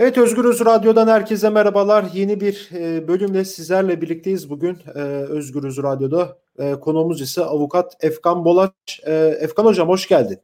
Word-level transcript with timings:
Evet 0.00 0.18
Özgürüz 0.18 0.60
Radyo'dan 0.60 1.08
herkese 1.08 1.50
merhabalar. 1.50 2.04
Yeni 2.14 2.40
bir 2.40 2.68
e, 2.74 3.08
bölümle 3.08 3.44
sizlerle 3.44 4.00
birlikteyiz 4.00 4.50
bugün 4.50 4.78
e, 4.94 4.98
Özgürüz 5.28 5.78
Radyo'da. 5.78 6.38
E, 6.58 6.72
konuğumuz 6.72 7.20
ise 7.20 7.44
avukat 7.44 8.04
Efkan 8.04 8.44
Bolaç. 8.44 9.00
Efkan 9.40 9.64
Hocam 9.64 9.88
hoş 9.88 10.08
geldin. 10.08 10.38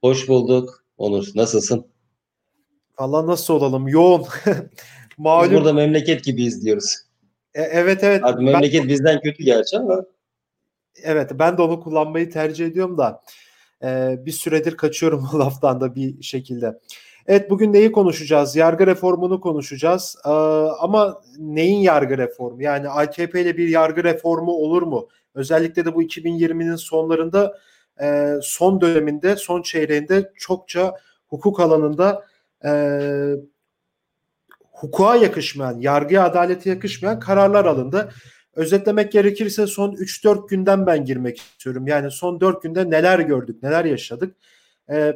Hoş 0.00 0.28
bulduk 0.28 0.84
Onur. 0.98 1.26
Nasılsın? 1.34 1.86
Allah 2.98 3.26
nasıl 3.26 3.54
olalım? 3.54 3.88
Yoğun. 3.88 4.26
Malum. 5.18 5.50
Biz 5.50 5.58
burada 5.58 5.72
memleket 5.72 6.24
gibi 6.24 6.44
izliyoruz. 6.44 6.96
E, 7.54 7.62
evet 7.62 8.04
evet. 8.04 8.24
Abi 8.24 8.44
memleket 8.44 8.82
ben... 8.82 8.88
bizden 8.88 9.20
kötü 9.20 9.44
gerçi 9.44 9.78
ama. 9.78 10.04
Evet 11.02 11.30
ben 11.34 11.58
de 11.58 11.62
onu 11.62 11.80
kullanmayı 11.80 12.30
tercih 12.30 12.66
ediyorum 12.66 12.98
da 12.98 13.22
e, 13.82 14.16
bir 14.26 14.32
süredir 14.32 14.76
kaçıyorum 14.76 15.28
o 15.34 15.38
laftan 15.38 15.80
da 15.80 15.94
bir 15.94 16.22
şekilde. 16.22 16.78
Evet 17.28 17.50
bugün 17.50 17.72
neyi 17.72 17.92
konuşacağız? 17.92 18.56
Yargı 18.56 18.86
reformunu 18.86 19.40
konuşacağız. 19.40 20.16
Ee, 20.24 20.28
ama 20.80 21.22
neyin 21.38 21.80
yargı 21.80 22.18
reformu? 22.18 22.62
Yani 22.62 22.88
AKP 22.88 23.42
ile 23.42 23.56
bir 23.56 23.68
yargı 23.68 24.04
reformu 24.04 24.50
olur 24.50 24.82
mu? 24.82 25.08
Özellikle 25.34 25.84
de 25.84 25.94
bu 25.94 26.02
2020'nin 26.02 26.76
sonlarında 26.76 27.58
e, 28.02 28.34
son 28.42 28.80
döneminde, 28.80 29.36
son 29.36 29.62
çeyreğinde 29.62 30.32
çokça 30.36 30.94
hukuk 31.28 31.60
alanında 31.60 32.24
e, 32.64 32.70
hukuka 34.72 35.16
yakışmayan, 35.16 35.80
yargıya 35.80 36.24
adalete 36.24 36.70
yakışmayan 36.70 37.20
kararlar 37.20 37.64
alındı. 37.64 38.12
Özetlemek 38.54 39.12
gerekirse 39.12 39.66
son 39.66 39.92
3-4 39.92 40.48
günden 40.48 40.86
ben 40.86 41.04
girmek 41.04 41.38
istiyorum. 41.38 41.86
Yani 41.86 42.10
son 42.10 42.40
4 42.40 42.62
günde 42.62 42.90
neler 42.90 43.18
gördük, 43.18 43.62
neler 43.62 43.84
yaşadık. 43.84 44.36
E, 44.90 45.14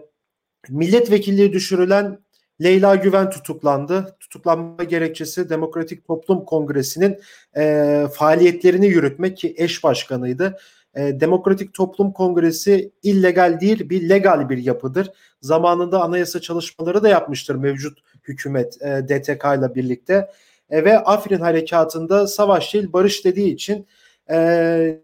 milletvekilliği 0.69 1.53
düşürülen 1.53 2.19
Leyla 2.63 2.97
Güven 2.97 3.31
tutuklandı. 3.31 4.17
Tutuklanma 4.21 4.85
gerekçesi 4.85 5.49
Demokratik 5.51 6.07
Toplum 6.07 6.45
Kongresi'nin 6.45 7.21
e, 7.57 8.07
faaliyetlerini 8.15 8.87
yürütmek 8.87 9.37
ki 9.37 9.55
eş 9.57 9.85
başkanıydı. 9.85 10.59
E, 10.95 11.21
Demokratik 11.21 11.75
Toplum 11.75 12.13
Kongresi 12.13 12.93
illegal 13.03 13.61
değil 13.61 13.91
bir 13.91 14.09
legal 14.09 14.49
bir 14.49 14.59
yapıdır. 14.59 15.11
Zamanında 15.41 16.03
anayasa 16.03 16.41
çalışmaları 16.41 17.03
da 17.03 17.09
yapmıştır 17.09 17.55
mevcut 17.55 17.99
hükümet 18.23 18.83
e, 18.83 19.09
DTK 19.09 19.45
ile 19.59 19.75
birlikte. 19.75 20.31
E, 20.71 20.85
ve 20.85 20.99
Afrin 20.99 21.41
harekatında 21.41 22.27
savaş 22.27 22.75
değil 22.75 22.93
barış 22.93 23.25
dediği 23.25 23.55
için 23.55 23.87
e, 24.31 24.37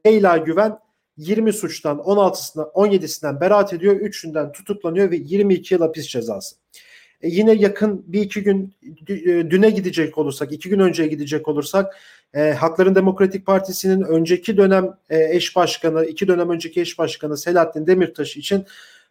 Leyla 0.07 0.37
Güven 0.37 0.79
20 1.19 1.53
suçtan 1.53 1.99
16'sından 1.99 2.73
17'sinden 2.73 3.41
beraat 3.41 3.73
ediyor. 3.73 4.01
3'ünden 4.01 4.53
tutuklanıyor 4.53 5.11
ve 5.11 5.17
22 5.17 5.75
yıl 5.75 5.81
hapis 5.81 6.09
cezası. 6.09 6.57
E 7.23 7.29
yine 7.29 7.53
yakın 7.53 8.05
bir 8.07 8.23
iki 8.23 8.43
gün 8.43 8.75
e, 9.09 9.51
düne 9.51 9.71
gidecek 9.71 10.19
olursak, 10.19 10.53
iki 10.53 10.69
gün 10.69 10.79
önceye 10.79 11.09
gidecek 11.09 11.49
olursak 11.49 11.97
e, 12.35 12.51
Hakların 12.51 12.95
Demokratik 12.95 13.47
Partisi'nin 13.47 14.03
önceki 14.03 14.57
dönem 14.57 14.95
e, 15.11 15.37
eş 15.37 15.57
başkanı, 15.57 16.05
iki 16.05 16.29
dönem 16.29 16.51
önceki 16.51 16.81
eş 16.81 16.99
başkanı 16.99 17.37
Selahattin 17.37 17.87
Demirtaş 17.87 18.37
için 18.37 18.67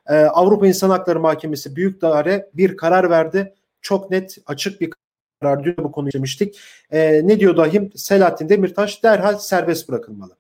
e, 0.09 0.15
Avrupa 0.15 0.67
İnsan 0.67 0.89
Hakları 0.89 1.19
Mahkemesi 1.19 1.75
Büyük 1.75 2.01
Daire 2.01 2.49
bir 2.53 2.77
karar 2.77 3.09
verdi. 3.09 3.53
Çok 3.81 4.11
net, 4.11 4.37
açık 4.45 4.81
bir 4.81 4.91
karar. 5.41 5.63
Dün 5.63 5.75
bu 5.77 5.91
konuyu 5.91 6.13
demiştik. 6.13 6.59
E, 6.91 7.27
ne 7.27 7.39
diyor 7.39 7.57
dahim? 7.57 7.91
Selahattin 7.95 8.49
Demirtaş 8.49 9.03
derhal 9.03 9.37
serbest 9.37 9.89
bırakılmalı. 9.89 10.36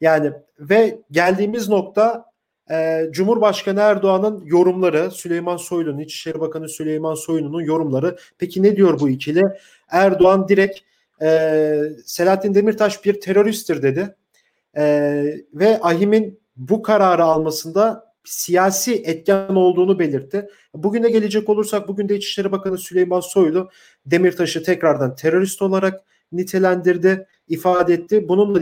Yani 0.00 0.32
ve 0.58 0.98
geldiğimiz 1.10 1.68
nokta 1.68 2.24
e, 2.70 3.06
Cumhurbaşkanı 3.10 3.80
Erdoğan'ın 3.80 4.44
yorumları, 4.44 5.10
Süleyman 5.10 5.56
Soylu'nun, 5.56 5.98
İçişleri 5.98 6.40
Bakanı 6.40 6.68
Süleyman 6.68 7.14
Soylu'nun 7.14 7.60
yorumları. 7.60 8.16
Peki 8.38 8.62
ne 8.62 8.76
diyor 8.76 9.00
bu 9.00 9.08
ikili? 9.08 9.42
Erdoğan 9.90 10.48
direkt 10.48 10.80
e, 11.22 11.80
Selahattin 12.06 12.54
Demirtaş 12.54 13.04
bir 13.04 13.20
teröristtir 13.20 13.82
dedi. 13.82 14.16
E, 14.76 14.84
ve 15.54 15.78
Ahim'in 15.82 16.40
bu 16.56 16.82
kararı 16.82 17.24
almasında 17.24 18.10
siyasi 18.24 18.94
etken 18.94 19.54
olduğunu 19.54 19.98
belirtti. 19.98 20.48
Bugüne 20.74 21.10
gelecek 21.10 21.48
olursak 21.48 21.88
bugün 21.88 22.08
de 22.08 22.16
İçişleri 22.16 22.52
Bakanı 22.52 22.78
Süleyman 22.78 23.20
Soylu 23.20 23.70
Demirtaş'ı 24.06 24.62
tekrardan 24.62 25.14
terörist 25.14 25.62
olarak 25.62 26.00
nitelendirdi, 26.32 27.26
ifade 27.48 27.94
etti. 27.94 28.28
Bununla 28.28 28.60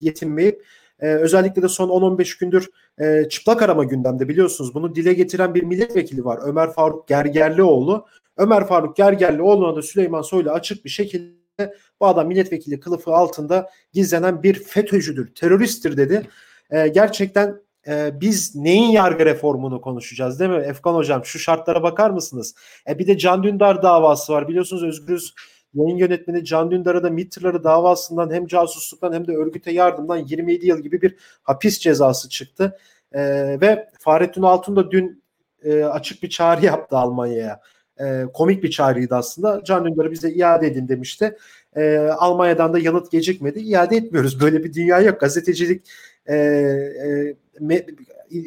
yetinmeyip 0.00 0.64
e, 1.00 1.06
özellikle 1.06 1.62
de 1.62 1.68
son 1.68 1.88
10-15 1.88 2.40
gündür 2.40 2.70
e, 3.00 3.28
çıplak 3.28 3.62
arama 3.62 3.84
gündemde 3.84 4.28
biliyorsunuz. 4.28 4.74
Bunu 4.74 4.94
dile 4.94 5.12
getiren 5.12 5.54
bir 5.54 5.62
milletvekili 5.62 6.24
var. 6.24 6.38
Ömer 6.42 6.72
Faruk 6.72 7.08
Gergerlioğlu. 7.08 8.06
Ömer 8.36 8.66
Faruk 8.66 8.96
Gergerlioğlu'na 8.96 9.76
da 9.76 9.82
Süleyman 9.82 10.22
Soylu 10.22 10.50
açık 10.50 10.84
bir 10.84 10.90
şekilde 10.90 11.74
bu 12.00 12.06
adam 12.06 12.28
milletvekili 12.28 12.80
kılıfı 12.80 13.14
altında 13.14 13.70
gizlenen 13.92 14.42
bir 14.42 14.54
FETÖ'cüdür, 14.54 15.34
teröristtir 15.34 15.96
dedi. 15.96 16.26
E, 16.70 16.88
gerçekten 16.88 17.60
e, 17.88 18.20
biz 18.20 18.56
neyin 18.56 18.90
yargı 18.90 19.24
reformunu 19.24 19.80
konuşacağız 19.80 20.40
değil 20.40 20.50
mi 20.50 20.64
Efkan 20.66 20.94
Hocam? 20.94 21.24
Şu 21.24 21.38
şartlara 21.38 21.82
bakar 21.82 22.10
mısınız? 22.10 22.54
E, 22.88 22.98
bir 22.98 23.06
de 23.06 23.18
Can 23.18 23.42
Dündar 23.42 23.82
davası 23.82 24.32
var. 24.32 24.48
Biliyorsunuz 24.48 24.84
Özgürüz 24.84 25.34
yayın 25.76 25.96
yönetmeni 25.96 26.44
Can 26.44 26.70
Dündar'a 26.70 27.02
da 27.02 27.10
MİT'leri 27.10 27.64
davasından 27.64 28.32
hem 28.32 28.46
casusluktan 28.46 29.12
hem 29.12 29.26
de 29.26 29.36
örgüte 29.36 29.72
yardımdan 29.72 30.16
27 30.16 30.66
yıl 30.66 30.78
gibi 30.78 31.02
bir 31.02 31.16
hapis 31.42 31.78
cezası 31.78 32.28
çıktı. 32.28 32.78
E, 33.12 33.20
ve 33.60 33.88
Fahrettin 33.98 34.42
Altun 34.42 34.76
da 34.76 34.90
dün 34.90 35.22
e, 35.64 35.84
açık 35.84 36.22
bir 36.22 36.28
çağrı 36.30 36.64
yaptı 36.64 36.96
Almanya'ya. 36.96 37.60
E, 38.00 38.24
komik 38.34 38.62
bir 38.62 38.70
çağrıydı 38.70 39.14
aslında. 39.14 39.64
Can 39.64 39.84
Dündar'ı 39.84 40.10
bize 40.10 40.30
iade 40.30 40.66
edin 40.66 40.88
demişti. 40.88 41.36
E, 41.76 41.96
Almanya'dan 41.98 42.72
da 42.72 42.78
yanıt 42.78 43.10
gecikmedi. 43.10 43.58
İade 43.58 43.96
etmiyoruz. 43.96 44.40
Böyle 44.40 44.64
bir 44.64 44.72
dünya 44.72 45.00
yok. 45.00 45.20
Gazetecilik 45.20 45.86
e, 46.28 46.34
e, 46.34 47.36
me, 47.60 47.86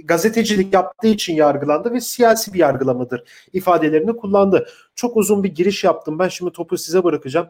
gazetecilik 0.06 0.74
yaptığı 0.74 1.08
için 1.08 1.36
yargılandı 1.36 1.94
ve 1.94 2.02
siyasi 2.02 2.54
bir 2.54 2.60
yargılamadır 2.60 3.24
ifadelerini 3.54 4.18
kullandı. 4.18 4.68
Çok 4.96 5.18
uzun 5.18 5.44
bir 5.44 5.56
giriş 5.56 5.84
yaptım. 5.84 6.20
Ben 6.20 6.28
şimdi 6.28 6.52
topu 6.52 6.78
size 6.78 7.04
bırakacağım. 7.04 7.50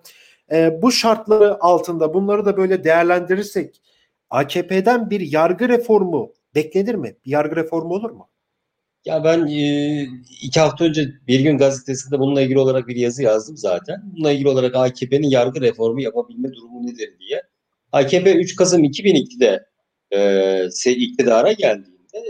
E, 0.52 0.82
bu 0.82 0.92
şartları 0.92 1.64
altında 1.64 2.14
bunları 2.14 2.46
da 2.46 2.58
böyle 2.58 2.84
değerlendirirsek 2.84 3.82
AKP'den 4.30 5.10
bir 5.10 5.22
yargı 5.22 5.70
reformu 5.70 6.34
beklenir 6.56 6.96
mi? 6.96 7.16
Bir 7.26 7.32
yargı 7.32 7.56
reformu 7.56 7.94
olur 7.94 8.12
mu? 8.12 8.30
Ya 9.06 9.24
ben 9.24 9.48
e, 9.48 10.04
iki 10.42 10.60
hafta 10.60 10.86
önce 10.86 11.10
Bir 11.28 11.40
Gün 11.40 11.58
Gazetesi'nde 11.58 12.20
bununla 12.20 12.42
ilgili 12.42 12.60
olarak 12.60 12.88
bir 12.88 12.96
yazı 12.96 13.24
yazdım 13.24 13.58
zaten. 13.58 14.02
Bununla 14.14 14.32
ilgili 14.32 14.50
olarak 14.50 14.76
AKP'nin 14.76 15.30
yargı 15.30 15.62
reformu 15.62 16.02
yapabilme 16.02 16.54
durumu 16.54 16.88
nedir 16.88 17.20
diye. 17.20 17.42
AKP 17.92 18.36
3 18.36 18.56
Kasım 18.56 18.84
2002'de 18.84 19.69
e, 20.12 20.70
iktidara 20.86 21.52
geldiğinde 21.52 22.24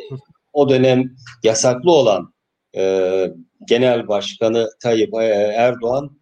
o 0.53 0.69
dönem 0.69 1.16
yasaklı 1.44 1.91
olan 1.91 2.34
e, 2.75 3.25
Genel 3.67 4.07
Başkanı 4.07 4.69
Tayyip 4.84 5.13
e, 5.13 5.25
Erdoğan 5.57 6.19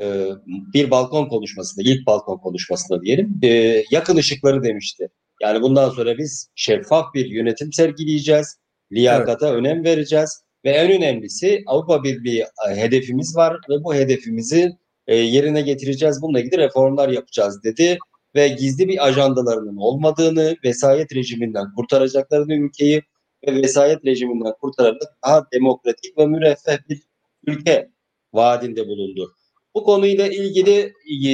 e, 0.00 0.26
bir 0.46 0.90
balkon 0.90 1.28
konuşmasında, 1.28 1.88
ilk 1.88 2.06
balkon 2.06 2.38
konuşmasında 2.38 3.02
diyelim, 3.02 3.40
e, 3.42 3.82
yakın 3.90 4.16
ışıkları 4.16 4.62
demişti. 4.62 5.08
Yani 5.42 5.62
bundan 5.62 5.90
sonra 5.90 6.18
biz 6.18 6.50
şeffaf 6.54 7.14
bir 7.14 7.26
yönetim 7.26 7.72
sergileyeceğiz, 7.72 8.56
liyakata 8.92 9.48
evet. 9.48 9.58
önem 9.58 9.84
vereceğiz 9.84 10.42
ve 10.64 10.70
en 10.70 10.92
önemlisi 10.92 11.62
Avrupa 11.66 12.04
Birliği 12.04 12.44
e, 12.68 12.76
hedefimiz 12.76 13.36
var 13.36 13.56
ve 13.70 13.84
bu 13.84 13.94
hedefimizi 13.94 14.72
e, 15.06 15.16
yerine 15.16 15.60
getireceğiz. 15.60 16.22
Bununla 16.22 16.40
ilgili 16.40 16.58
reformlar 16.58 17.08
yapacağız 17.08 17.64
dedi 17.64 17.98
ve 18.36 18.48
gizli 18.48 18.88
bir 18.88 19.06
ajandalarının 19.06 19.76
olmadığını, 19.76 20.56
vesayet 20.64 21.14
rejiminden 21.14 21.74
kurtaracaklarını 21.76 22.54
ülkeyi 22.54 23.02
ve 23.46 23.62
vesayet 23.62 24.04
rejiminden 24.04 24.52
kurtararak 24.60 25.02
daha 25.24 25.46
demokratik 25.52 26.18
ve 26.18 26.26
müreffeh 26.26 26.78
bir 26.88 27.00
ülke 27.46 27.90
vaadinde 28.32 28.88
bulundu. 28.88 29.34
Bu 29.74 29.84
konuyla 29.84 30.26
ilgili 30.26 30.92
e, 31.26 31.32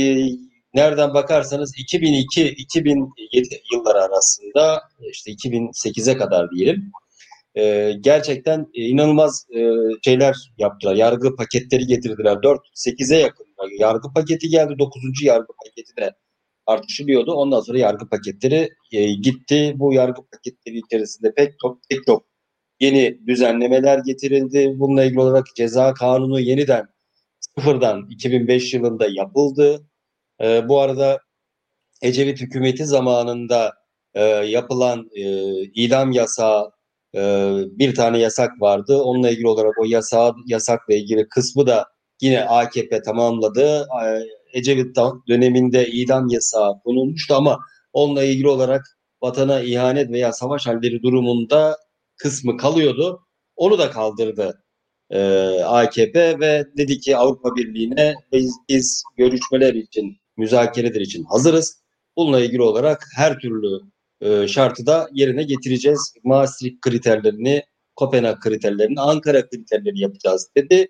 nereden 0.74 1.14
bakarsanız 1.14 1.72
2002-2007 1.76 3.60
yılları 3.72 4.02
arasında 4.02 4.82
işte 5.12 5.32
2008'e 5.32 6.16
kadar 6.16 6.50
diyelim 6.50 6.92
e, 7.54 7.92
gerçekten 8.00 8.66
inanılmaz 8.74 9.46
e, 9.50 9.70
şeyler 10.04 10.36
yaptılar. 10.58 10.94
Yargı 10.94 11.36
paketleri 11.36 11.86
getirdiler. 11.86 12.36
4-8'e 12.36 13.18
yakın 13.18 13.46
yargı 13.78 14.12
paketi 14.14 14.48
geldi. 14.48 14.78
9. 14.78 15.02
yargı 15.22 15.52
paketi 15.64 15.96
de 15.96 16.14
tartışılıyordu. 16.66 17.32
Ondan 17.32 17.60
sonra 17.60 17.78
yargı 17.78 18.08
paketleri 18.08 18.68
e, 18.92 19.12
gitti. 19.12 19.72
Bu 19.76 19.92
yargı 19.92 20.22
paketleri 20.32 20.78
içerisinde 20.78 21.34
pek 21.34 21.54
çok 21.62 21.78
pek 21.90 21.98
çok 22.06 22.24
yeni 22.80 23.26
düzenlemeler 23.26 23.98
getirildi. 23.98 24.74
Bununla 24.76 25.04
ilgili 25.04 25.20
olarak 25.20 25.46
ceza 25.56 25.94
kanunu 25.94 26.40
yeniden 26.40 26.86
sıfırdan 27.40 28.06
2005 28.10 28.74
yılında 28.74 29.06
yapıldı. 29.10 29.86
E, 30.42 30.68
bu 30.68 30.80
arada 30.80 31.20
Ecevit 32.02 32.40
hükümeti 32.40 32.86
zamanında 32.86 33.74
e, 34.14 34.22
yapılan 34.24 35.10
e, 35.14 35.22
idam 35.62 36.12
yasağı 36.12 36.72
e, 37.14 37.20
bir 37.78 37.94
tane 37.94 38.18
yasak 38.18 38.60
vardı. 38.60 39.02
Onunla 39.02 39.30
ilgili 39.30 39.48
olarak 39.48 39.80
o 39.80 39.84
yasağı, 39.84 40.34
yasakla 40.46 40.94
ilgili 40.94 41.28
kısmı 41.28 41.66
da 41.66 41.86
yine 42.20 42.44
AKP 42.44 43.02
tamamladı. 43.02 43.86
Ecevit 44.52 44.96
döneminde 45.28 45.88
idam 45.88 46.28
yasağı 46.28 46.80
konulmuştu 46.84 47.34
ama 47.34 47.58
onunla 47.92 48.24
ilgili 48.24 48.48
olarak 48.48 48.98
vatana 49.22 49.60
ihanet 49.60 50.10
veya 50.10 50.32
savaş 50.32 50.66
halleri 50.66 51.02
durumunda 51.02 51.76
kısmı 52.16 52.56
kalıyordu. 52.56 53.20
Onu 53.56 53.78
da 53.78 53.90
kaldırdı 53.90 54.62
e, 55.12 55.18
AKP 55.64 56.40
ve 56.40 56.64
dedi 56.76 57.00
ki 57.00 57.16
Avrupa 57.16 57.56
Birliği'ne 57.56 58.14
biz, 58.32 58.56
biz 58.68 59.04
görüşmeler 59.16 59.74
için, 59.74 60.16
müzakereler 60.36 61.00
için 61.00 61.24
hazırız. 61.24 61.82
Bununla 62.16 62.40
ilgili 62.40 62.62
olarak 62.62 63.06
her 63.16 63.38
türlü 63.38 63.80
e, 64.20 64.48
şartı 64.48 64.86
da 64.86 65.08
yerine 65.12 65.42
getireceğiz. 65.42 66.14
Maastricht 66.24 66.80
kriterlerini, 66.80 67.62
Kopenhag 67.96 68.40
kriterlerini, 68.40 69.00
Ankara 69.00 69.48
kriterleri 69.48 70.00
yapacağız 70.00 70.50
dedi. 70.56 70.86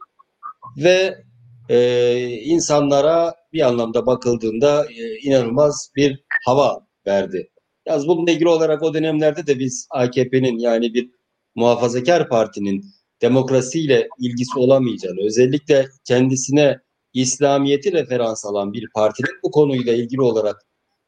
Ve 0.77 1.25
e, 1.69 2.19
insanlara 2.45 3.35
bir 3.53 3.61
anlamda 3.61 4.07
bakıldığında 4.07 4.87
e, 4.91 5.19
inanılmaz 5.19 5.91
bir 5.97 6.25
hava 6.45 6.87
verdi. 7.07 7.49
Yaz 7.87 8.09
bununla 8.09 8.31
ilgili 8.31 8.49
olarak 8.49 8.83
o 8.83 8.95
dönemlerde 8.95 9.47
de 9.47 9.59
biz 9.59 9.87
AKP'nin 9.91 10.59
yani 10.59 10.95
bir 10.95 11.11
muhafazakar 11.55 12.29
partinin 12.29 12.85
demokrasiyle 13.23 14.09
ilgisi 14.19 14.59
olamayacağını, 14.59 15.27
özellikle 15.27 15.87
kendisine 16.05 16.79
İslamiyet'i 17.15 17.93
referans 17.93 18.45
alan 18.45 18.73
bir 18.73 18.89
partinin 18.95 19.31
bu 19.43 19.51
konuyla 19.51 19.93
ilgili 19.93 20.21
olarak 20.21 20.57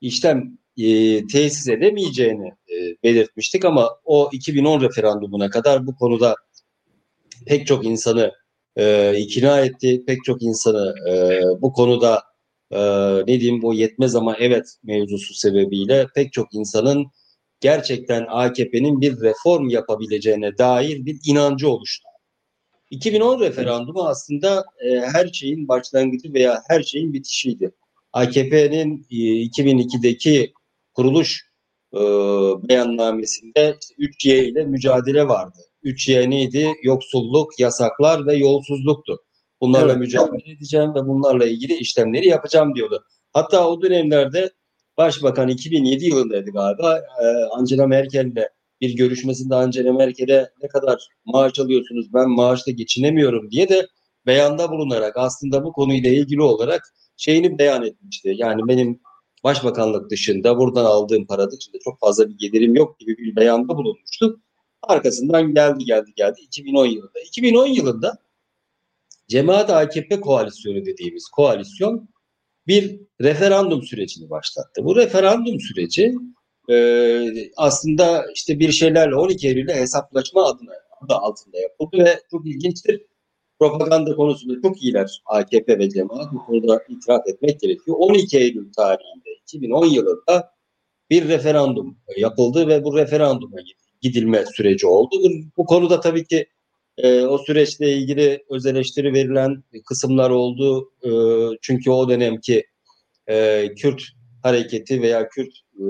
işlem 0.00 0.58
e, 0.76 1.26
tesis 1.26 1.68
edemeyeceğini 1.68 2.46
e, 2.46 2.74
belirtmiştik 3.02 3.64
ama 3.64 3.90
o 4.04 4.30
2010 4.32 4.80
referandumuna 4.80 5.50
kadar 5.50 5.86
bu 5.86 5.96
konuda 5.96 6.36
pek 7.46 7.66
çok 7.66 7.84
insanı 7.84 8.32
e, 8.76 9.16
ikna 9.18 9.60
etti, 9.60 10.04
pek 10.06 10.24
çok 10.24 10.42
insanı 10.42 10.94
e, 11.10 11.42
bu 11.62 11.72
konuda 11.72 12.22
e, 12.70 12.80
ne 13.26 13.40
diyeyim 13.40 13.62
bu 13.62 13.74
yetmez 13.74 14.16
ama 14.16 14.36
evet 14.38 14.76
mevzusu 14.82 15.34
sebebiyle 15.34 16.06
pek 16.14 16.32
çok 16.32 16.54
insanın 16.54 17.06
gerçekten 17.60 18.26
AKP'nin 18.28 19.00
bir 19.00 19.20
reform 19.20 19.68
yapabileceğine 19.68 20.58
dair 20.58 21.06
bir 21.06 21.18
inancı 21.26 21.68
oluştu. 21.68 22.08
2010 22.90 23.40
referandumu 23.40 24.02
aslında 24.02 24.64
e, 24.84 25.00
her 25.00 25.28
şeyin 25.28 25.68
başlangıcı 25.68 26.32
veya 26.34 26.62
her 26.68 26.82
şeyin 26.82 27.12
bitişiydi. 27.12 27.70
AKP'nin 28.12 29.06
e, 29.10 29.14
2002'deki 29.14 30.52
kuruluş 30.94 31.50
e, 31.94 32.00
beyannamesinde 32.68 33.76
işte 33.80 33.94
3Y 33.98 34.44
ile 34.44 34.64
mücadele 34.64 35.28
vardı. 35.28 35.58
3Y 35.84 36.30
neydi? 36.30 36.74
Yoksulluk, 36.82 37.60
yasaklar 37.60 38.26
ve 38.26 38.34
yolsuzluktu. 38.34 39.18
Bunlarla 39.60 39.92
evet. 39.92 40.00
mücadele 40.00 40.52
edeceğim 40.52 40.94
ve 40.94 41.06
bunlarla 41.06 41.46
ilgili 41.46 41.74
işlemleri 41.74 42.28
yapacağım 42.28 42.74
diyordu. 42.74 43.04
Hatta 43.32 43.68
o 43.68 43.82
dönemlerde 43.82 44.50
Başbakan 44.96 45.48
2007 45.48 46.04
yılındaydı 46.04 46.50
galiba. 46.50 46.98
Ee, 46.98 47.26
Angela 47.58 47.86
Merkel'le 47.86 48.48
bir 48.80 48.96
görüşmesinde 48.96 49.54
Angela 49.54 49.92
Merkel'e 49.92 50.50
ne 50.62 50.68
kadar 50.68 51.08
maaş 51.24 51.58
alıyorsunuz 51.58 52.14
ben 52.14 52.30
maaşla 52.30 52.72
geçinemiyorum 52.72 53.50
diye 53.50 53.68
de 53.68 53.86
beyanda 54.26 54.70
bulunarak 54.70 55.16
aslında 55.16 55.64
bu 55.64 55.72
konuyla 55.72 56.10
ilgili 56.10 56.42
olarak 56.42 56.82
şeyini 57.16 57.58
beyan 57.58 57.84
etmişti. 57.84 58.34
Yani 58.36 58.60
benim 58.68 59.00
başbakanlık 59.44 60.10
dışında 60.10 60.58
buradan 60.58 60.84
aldığım 60.84 61.26
para 61.26 61.50
dışında 61.50 61.78
çok 61.84 62.00
fazla 62.00 62.28
bir 62.28 62.38
gelirim 62.38 62.74
yok 62.74 62.98
gibi 62.98 63.16
bir 63.18 63.36
beyanda 63.36 63.76
bulunmuştu. 63.76 64.40
Arkasından 64.88 65.54
geldi 65.54 65.84
geldi 65.84 66.12
geldi 66.16 66.40
2010 66.40 66.86
yılında. 66.86 67.20
2010 67.26 67.66
yılında 67.66 68.18
Cemaat 69.28 69.70
AKP 69.70 70.20
koalisyonu 70.20 70.86
dediğimiz 70.86 71.28
koalisyon 71.28 72.08
bir 72.66 73.00
referandum 73.20 73.82
sürecini 73.82 74.30
başlattı. 74.30 74.84
Bu 74.84 74.96
referandum 74.96 75.60
süreci 75.60 76.14
e, 76.70 77.50
aslında 77.56 78.24
işte 78.34 78.58
bir 78.58 78.72
şeylerle 78.72 79.14
12 79.14 79.48
Eylül'de 79.48 79.74
hesaplaşma 79.74 80.44
adına 80.44 80.72
adı 81.00 81.14
altında 81.14 81.58
yapıldı 81.58 81.98
ve 81.98 82.20
çok 82.30 82.46
ilginçtir. 82.46 83.06
Propaganda 83.58 84.16
konusunda 84.16 84.62
çok 84.62 84.82
iyiler 84.82 85.22
AKP 85.26 85.78
ve 85.78 85.90
cemaat. 85.90 86.32
Bu 86.32 86.46
konuda 86.46 86.82
itiraf 86.88 87.28
etmek 87.28 87.60
gerekiyor. 87.60 87.96
12 88.00 88.38
Eylül 88.38 88.72
tarihinde 88.72 89.30
2010 89.42 89.86
yılında 89.86 90.54
bir 91.10 91.28
referandum 91.28 91.98
yapıldı 92.16 92.68
ve 92.68 92.84
bu 92.84 92.96
referanduma 92.96 93.60
gidilme 94.04 94.44
süreci 94.56 94.86
oldu. 94.86 95.16
Bu, 95.56 95.64
konuda 95.64 96.00
tabii 96.00 96.24
ki 96.24 96.46
e, 96.98 97.22
o 97.22 97.38
süreçle 97.38 97.92
ilgili 97.92 98.44
öz 98.50 98.66
eleştiri 98.66 99.12
verilen 99.12 99.64
kısımlar 99.86 100.30
oldu. 100.30 100.90
E, 101.02 101.10
çünkü 101.62 101.90
o 101.90 102.08
dönemki 102.08 102.64
e, 103.26 103.68
Kürt 103.74 104.02
hareketi 104.42 105.02
veya 105.02 105.28
Kürt 105.28 105.52
e, 105.78 105.84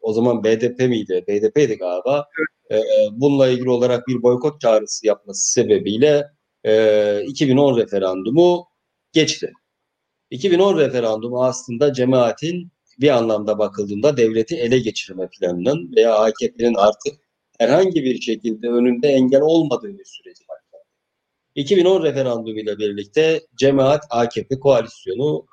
o 0.00 0.12
zaman 0.12 0.44
BDP 0.44 0.78
miydi? 0.78 1.24
BDP'ydi 1.28 1.76
galiba. 1.78 2.24
E, 2.70 2.76
bununla 3.12 3.48
ilgili 3.48 3.70
olarak 3.70 4.08
bir 4.08 4.22
boykot 4.22 4.60
çağrısı 4.60 5.06
yapması 5.06 5.52
sebebiyle 5.52 6.24
e, 6.64 7.22
2010 7.26 7.76
referandumu 7.76 8.66
geçti. 9.12 9.52
2010 10.30 10.78
referandumu 10.78 11.44
aslında 11.44 11.92
cemaatin 11.92 12.72
bir 13.00 13.08
anlamda 13.08 13.58
bakıldığında 13.58 14.16
devleti 14.16 14.56
ele 14.56 14.78
geçirme 14.78 15.28
planının 15.28 15.92
veya 15.96 16.14
AKP'nin 16.14 16.74
artık 16.74 17.27
herhangi 17.58 18.04
bir 18.04 18.20
şekilde 18.20 18.68
önünde 18.68 19.08
engel 19.08 19.40
olmadığı 19.40 19.98
bir 19.98 20.04
süreci 20.04 20.44
başladı. 20.48 20.84
2010 21.54 22.02
referandumu 22.02 22.58
ile 22.58 22.78
birlikte 22.78 23.40
cemaat 23.56 24.04
AKP 24.10 24.60
koalisyonu 24.60 25.46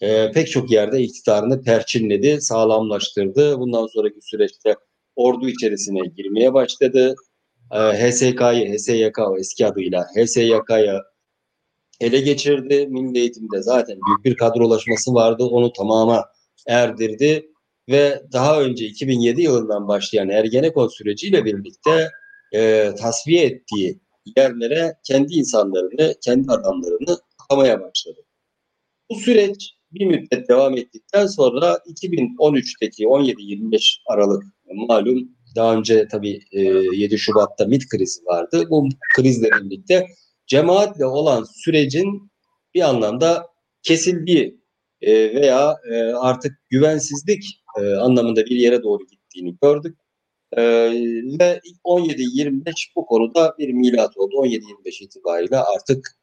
e, 0.00 0.30
pek 0.32 0.50
çok 0.50 0.70
yerde 0.70 1.00
iktidarını 1.00 1.62
perçinledi, 1.62 2.40
sağlamlaştırdı. 2.40 3.60
Bundan 3.60 3.86
sonraki 3.86 4.20
süreçte 4.22 4.76
ordu 5.16 5.48
içerisine 5.48 6.00
girmeye 6.16 6.54
başladı. 6.54 7.14
E, 7.72 7.78
HSK'yı, 7.78 8.74
HSYK 8.74 9.18
eski 9.38 9.66
adıyla 9.66 10.06
HSYK'ya 10.16 11.02
ele 12.00 12.20
geçirdi. 12.20 12.86
Milli 12.86 13.18
eğitimde 13.18 13.62
zaten 13.62 13.98
büyük 14.06 14.24
bir 14.24 14.36
kadrolaşması 14.36 15.14
vardı. 15.14 15.44
Onu 15.44 15.72
tamama 15.72 16.24
erdirdi 16.66 17.50
ve 17.88 18.22
daha 18.32 18.62
önce 18.62 18.86
2007 18.86 19.42
yılından 19.42 19.88
başlayan 19.88 20.28
Ergenekon 20.28 20.88
süreciyle 20.88 21.44
birlikte 21.44 22.10
e, 22.54 22.90
tasfiye 22.98 23.46
ettiği 23.46 24.00
yerlere 24.36 24.96
kendi 25.04 25.34
insanlarını, 25.34 26.14
kendi 26.24 26.52
adamlarını 26.52 27.18
atamaya 27.38 27.80
başladı. 27.80 28.20
Bu 29.10 29.14
süreç 29.14 29.76
bir 29.92 30.06
müddet 30.06 30.48
devam 30.48 30.76
ettikten 30.76 31.26
sonra 31.26 31.78
2013'teki 31.86 33.04
17-25 33.04 33.96
Aralık 34.06 34.44
malum 34.74 35.36
daha 35.56 35.74
önce 35.74 36.08
tabii 36.08 36.40
7 36.52 37.14
e, 37.14 37.18
Şubat'ta 37.18 37.66
MİT 37.66 37.88
krizi 37.88 38.24
vardı. 38.24 38.66
Bu 38.70 38.88
krizle 39.16 39.50
birlikte 39.50 40.06
cemaatle 40.46 41.06
olan 41.06 41.46
sürecin 41.54 42.30
bir 42.74 42.80
anlamda 42.80 43.46
kesildiği 43.82 44.60
e, 45.00 45.12
veya 45.34 45.76
e, 45.90 45.96
artık 46.02 46.52
güvensizlik 46.70 47.44
anlamında 47.76 48.46
bir 48.46 48.56
yere 48.56 48.82
doğru 48.82 49.06
gittiğini 49.06 49.56
gördük. 49.62 49.98
Ve 50.56 51.60
17-25 51.84 52.72
bu 52.96 53.06
konuda 53.06 53.54
bir 53.58 53.72
milat 53.72 54.16
oldu. 54.16 54.34
17-25 54.34 55.04
itibariyle 55.04 55.56
artık 55.56 56.18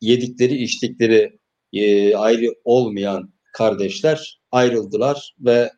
yedikleri 0.00 0.54
içtikleri 0.54 1.38
e, 1.72 2.14
ayrı 2.16 2.54
olmayan 2.64 3.32
kardeşler 3.52 4.40
ayrıldılar 4.52 5.34
ve 5.40 5.70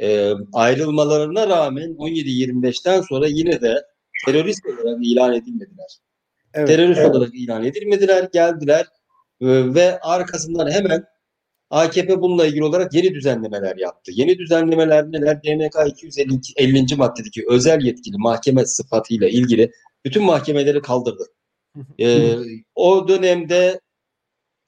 e, 0.00 0.32
ayrılmalarına 0.52 1.48
rağmen 1.48 1.90
17-25'ten 1.90 3.00
sonra 3.00 3.26
yine 3.26 3.60
de 3.60 3.84
terörist 4.26 4.66
olarak 4.66 5.06
ilan 5.06 5.34
edilmediler. 5.34 5.98
Evet, 6.54 6.68
terörist 6.68 7.00
evet. 7.00 7.10
olarak 7.10 7.34
ilan 7.34 7.64
edilmediler, 7.64 8.28
geldiler 8.32 8.86
e, 9.40 9.74
ve 9.74 10.00
arkasından 10.00 10.70
hemen 10.70 11.04
AKP 11.70 12.20
bununla 12.20 12.46
ilgili 12.46 12.64
olarak 12.64 12.94
yeni 12.94 13.14
düzenlemeler 13.14 13.76
yaptı. 13.76 14.12
Yeni 14.14 14.38
düzenlemeler 14.38 15.12
neler? 15.12 15.42
DNK 15.42 15.74
250. 15.86 16.96
maddedeki 16.96 17.44
özel 17.48 17.80
yetkili 17.80 18.16
mahkeme 18.18 18.66
sıfatıyla 18.66 19.28
ilgili 19.28 19.72
bütün 20.04 20.24
mahkemeleri 20.24 20.80
kaldırdı. 20.80 21.24
ee, 22.00 22.36
o 22.74 23.08
dönemde 23.08 23.80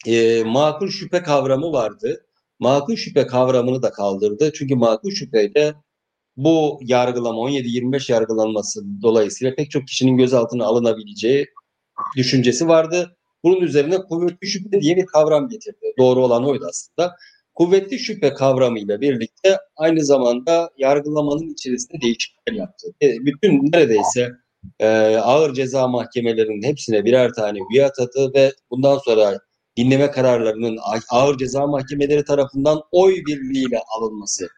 e, 0.06 0.44
makul 0.44 0.88
şüphe 0.88 1.22
kavramı 1.22 1.72
vardı. 1.72 2.26
Makul 2.58 2.96
şüphe 2.96 3.26
kavramını 3.26 3.82
da 3.82 3.90
kaldırdı. 3.90 4.52
Çünkü 4.54 4.74
makul 4.74 5.10
şüpheyle 5.10 5.74
bu 6.36 6.80
yargılama 6.82 7.38
17-25 7.38 8.12
yargılanması 8.12 8.84
dolayısıyla 9.02 9.54
pek 9.54 9.70
çok 9.70 9.86
kişinin 9.88 10.16
gözaltına 10.16 10.64
alınabileceği 10.64 11.46
düşüncesi 12.16 12.68
vardı. 12.68 13.16
Bunun 13.44 13.60
üzerine 13.60 13.98
kuvvetli 13.98 14.46
şüphe 14.46 14.80
diye 14.80 14.96
bir 14.96 15.06
kavram 15.06 15.48
getirdi. 15.48 15.92
Doğru 15.98 16.24
olan 16.24 16.44
oydu 16.44 16.66
aslında. 16.68 17.16
Kuvvetli 17.54 17.98
şüphe 17.98 18.34
kavramıyla 18.34 19.00
birlikte 19.00 19.58
aynı 19.76 20.04
zamanda 20.04 20.70
yargılamanın 20.78 21.52
içerisinde 21.52 22.00
değişiklikler 22.02 22.52
yaptı. 22.52 22.86
E, 23.02 23.26
bütün 23.26 23.72
neredeyse 23.72 24.32
e, 24.80 24.86
ağır 25.16 25.54
ceza 25.54 25.88
mahkemelerinin 25.88 26.62
hepsine 26.62 27.04
birer 27.04 27.32
tane 27.32 27.58
üye 27.72 27.86
atadı 27.86 28.34
ve 28.34 28.52
bundan 28.70 28.98
sonra 28.98 29.38
dinleme 29.76 30.10
kararlarının 30.10 30.78
ağır 31.10 31.38
ceza 31.38 31.66
mahkemeleri 31.66 32.24
tarafından 32.24 32.82
oy 32.92 33.14
birliğiyle 33.26 33.78
alınması 33.96 34.48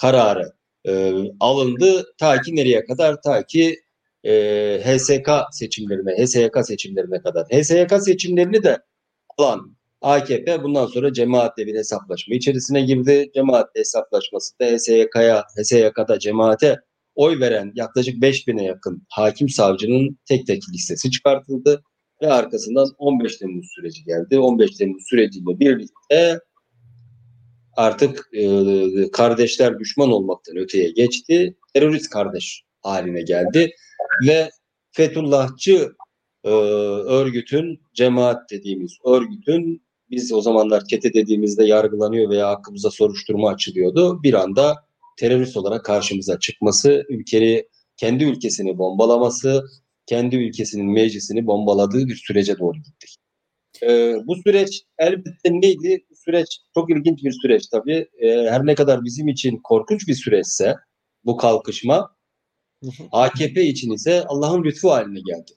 kararı 0.00 0.52
e, 0.88 1.12
alındı. 1.40 2.14
Ta 2.18 2.40
ki 2.40 2.56
nereye 2.56 2.84
kadar? 2.84 3.22
Ta 3.22 3.46
ki 3.46 3.80
e, 4.26 4.80
HSK 4.84 5.30
seçimlerine, 5.52 6.24
HSYK 6.24 6.66
seçimlerine 6.66 7.20
kadar. 7.20 7.46
HSYK 7.46 8.02
seçimlerini 8.02 8.62
de 8.62 8.78
alan 9.38 9.76
AKP 10.00 10.62
bundan 10.62 10.86
sonra 10.86 11.12
cemaatle 11.12 11.66
bir 11.66 11.74
hesaplaşma 11.74 12.34
içerisine 12.34 12.80
girdi. 12.80 13.30
Cemaatle 13.34 13.80
hesaplaşması 13.80 14.58
da 14.60 14.64
HSYK'ya, 14.64 15.44
HSYK'da 15.56 16.18
cemaate 16.18 16.76
oy 17.14 17.40
veren 17.40 17.72
yaklaşık 17.74 18.22
5000'e 18.22 18.64
yakın 18.64 19.02
hakim 19.08 19.48
savcının 19.48 20.18
tek 20.28 20.46
tek 20.46 20.62
listesi 20.74 21.10
çıkartıldı 21.10 21.82
ve 22.22 22.32
arkasından 22.32 22.88
15 22.98 23.36
Temmuz 23.36 23.66
süreci 23.74 24.04
geldi. 24.04 24.38
15 24.38 24.70
Temmuz 24.70 25.02
süreciyle 25.10 25.60
birlikte 25.60 26.40
artık 27.76 28.28
e, 28.32 29.10
kardeşler 29.10 29.78
düşman 29.78 30.10
olmaktan 30.10 30.56
öteye 30.56 30.90
geçti. 30.90 31.56
Terörist 31.74 32.10
kardeş 32.10 32.65
haline 32.86 33.22
geldi 33.22 33.70
ve 34.26 34.50
Fethullahçı 34.92 35.92
e, 36.44 36.48
örgütün, 36.48 37.80
cemaat 37.94 38.50
dediğimiz 38.50 38.92
örgütün 39.04 39.86
biz 40.10 40.32
o 40.32 40.40
zamanlar 40.40 40.84
çete 40.84 41.14
dediğimizde 41.14 41.64
yargılanıyor 41.64 42.30
veya 42.30 42.48
hakkımıza 42.48 42.90
soruşturma 42.90 43.48
açılıyordu. 43.48 44.22
Bir 44.22 44.34
anda 44.34 44.74
terörist 45.16 45.56
olarak 45.56 45.84
karşımıza 45.84 46.38
çıkması, 46.38 47.04
ülkeyi 47.08 47.68
kendi 47.96 48.24
ülkesini 48.24 48.78
bombalaması, 48.78 49.64
kendi 50.06 50.36
ülkesinin 50.36 50.92
meclisini 50.92 51.46
bombaladığı 51.46 52.06
bir 52.06 52.14
sürece 52.14 52.58
doğru 52.58 52.78
gittik. 52.78 53.16
Ee, 53.82 54.16
bu 54.26 54.36
süreç 54.36 54.82
elbette 54.98 55.50
neydi? 55.52 56.04
Bu 56.10 56.16
süreç 56.16 56.58
çok 56.74 56.90
ilginç 56.90 57.24
bir 57.24 57.32
süreç 57.42 57.66
tabii. 57.66 58.08
Ee, 58.18 58.28
her 58.28 58.66
ne 58.66 58.74
kadar 58.74 59.04
bizim 59.04 59.28
için 59.28 59.60
korkunç 59.64 60.08
bir 60.08 60.14
süreçse 60.14 60.74
bu 61.24 61.36
kalkışma, 61.36 62.15
AKP 63.12 63.64
için 63.64 63.92
ise 63.92 64.24
Allah'ın 64.28 64.64
lütfu 64.64 64.90
haline 64.90 65.20
geldi. 65.20 65.52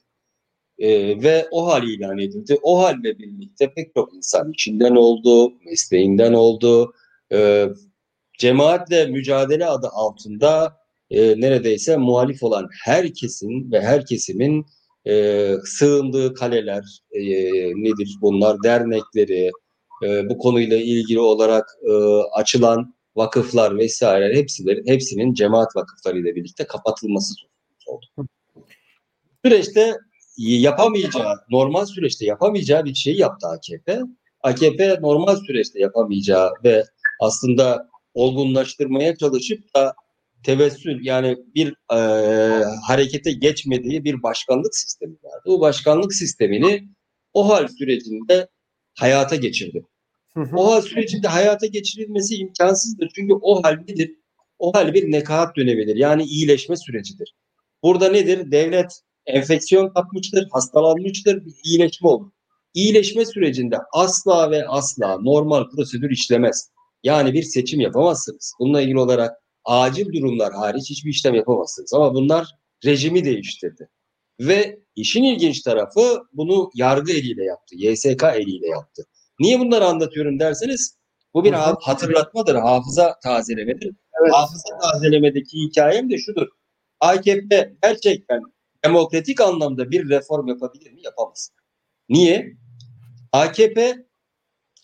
Ee, 0.78 1.22
ve 1.22 1.48
o 1.50 1.66
hal 1.66 1.88
ilan 1.88 2.18
edildi. 2.18 2.58
O 2.62 2.82
halle 2.82 3.18
birlikte 3.18 3.72
pek 3.74 3.94
çok 3.94 4.14
insan 4.14 4.52
içinden 4.52 4.96
oldu, 4.96 5.52
mesleğinden 5.64 6.32
oldu. 6.32 6.94
Ee, 7.32 7.66
cemaatle 8.38 9.06
mücadele 9.06 9.66
adı 9.66 9.88
altında 9.92 10.76
e, 11.10 11.40
neredeyse 11.40 11.96
muhalif 11.96 12.42
olan 12.42 12.68
herkesin 12.84 13.72
ve 13.72 13.80
her 13.80 14.06
kesimin 14.06 14.66
e, 15.06 15.54
sığındığı 15.64 16.34
kaleler 16.34 16.84
e, 17.12 17.22
nedir 17.74 18.16
bunlar 18.20 18.56
dernekleri 18.64 19.50
e, 20.04 20.28
bu 20.28 20.38
konuyla 20.38 20.76
ilgili 20.76 21.20
olarak 21.20 21.66
e, 21.82 21.92
açılan 22.34 22.94
vakıflar 23.16 23.78
vesaire 23.78 24.36
hepsileri 24.36 24.82
hepsinin 24.86 25.34
cemaat 25.34 25.76
vakıfları 25.76 26.18
ile 26.18 26.36
birlikte 26.36 26.64
kapatılması 26.64 27.34
oldu. 27.86 28.06
Süreçte 29.44 29.96
yapamayacağı 30.36 31.34
normal 31.50 31.86
süreçte 31.86 32.26
yapamayacağı 32.26 32.84
bir 32.84 32.94
şey 32.94 33.16
yaptı 33.16 33.48
AKP. 33.48 34.00
AKP 34.42 34.98
normal 35.00 35.36
süreçte 35.36 35.80
yapamayacağı 35.80 36.50
ve 36.64 36.84
aslında 37.20 37.88
olgunlaştırmaya 38.14 39.16
çalışıp 39.16 39.74
da 39.74 39.94
tevessül 40.42 41.04
yani 41.04 41.36
bir 41.54 41.74
e, 41.92 41.98
harekete 42.86 43.32
geçmediği 43.32 44.04
bir 44.04 44.22
başkanlık 44.22 44.76
sistemi 44.76 45.14
vardı. 45.22 45.42
O 45.44 45.60
başkanlık 45.60 46.14
sistemini 46.14 46.88
o 47.32 47.48
hal 47.48 47.68
sürecinde 47.68 48.48
hayata 48.98 49.36
geçirdi. 49.36 49.84
O 50.36 50.72
hal 50.72 50.82
sürecinde 50.82 51.28
hayata 51.28 51.66
geçirilmesi 51.66 52.36
imkansızdır. 52.36 53.10
Çünkü 53.14 53.34
o 53.42 53.62
hal 53.64 53.78
nedir? 53.88 54.16
O 54.58 54.74
hal 54.74 54.94
bir 54.94 55.12
nekaat 55.12 55.56
dönemidir. 55.56 55.96
Yani 55.96 56.22
iyileşme 56.24 56.76
sürecidir. 56.76 57.34
Burada 57.82 58.08
nedir? 58.08 58.50
Devlet 58.50 59.00
enfeksiyon 59.26 59.88
kapmıştır, 59.88 60.48
hastalanmıştır, 60.52 61.44
bir 61.44 61.54
iyileşme 61.64 62.08
olur. 62.08 62.30
İyileşme 62.74 63.26
sürecinde 63.26 63.76
asla 63.92 64.50
ve 64.50 64.68
asla 64.68 65.18
normal 65.20 65.70
prosedür 65.70 66.10
işlemez. 66.10 66.70
Yani 67.02 67.32
bir 67.32 67.42
seçim 67.42 67.80
yapamazsınız. 67.80 68.52
Bununla 68.60 68.82
ilgili 68.82 68.98
olarak 68.98 69.36
acil 69.64 70.12
durumlar 70.12 70.52
hariç 70.52 70.90
hiçbir 70.90 71.10
işlem 71.10 71.34
yapamazsınız. 71.34 71.94
Ama 71.94 72.14
bunlar 72.14 72.46
rejimi 72.84 73.24
değiştirdi. 73.24 73.88
Ve 74.40 74.78
işin 74.96 75.24
ilginç 75.24 75.60
tarafı 75.62 76.22
bunu 76.32 76.70
yargı 76.74 77.12
eliyle 77.12 77.44
yaptı. 77.44 77.74
YSK 77.78 78.24
eliyle 78.24 78.68
yaptı. 78.68 79.06
Niye 79.40 79.60
bunları 79.60 79.84
anlatıyorum 79.84 80.40
derseniz 80.40 80.98
bu 81.34 81.44
bir 81.44 81.52
hatırlatmadır, 81.52 82.54
hafıza 82.54 83.18
tazelemedir. 83.22 83.92
Evet. 84.22 84.32
Hafıza 84.34 84.78
tazelemedeki 84.82 85.58
hikayem 85.58 86.10
de 86.10 86.18
şudur. 86.18 86.46
AKP 87.00 87.76
gerçekten 87.82 88.40
demokratik 88.84 89.40
anlamda 89.40 89.90
bir 89.90 90.08
reform 90.08 90.48
yapabilir 90.48 90.92
mi? 90.92 91.00
Yapamaz. 91.02 91.50
Niye? 92.08 92.56
AKP 93.32 93.96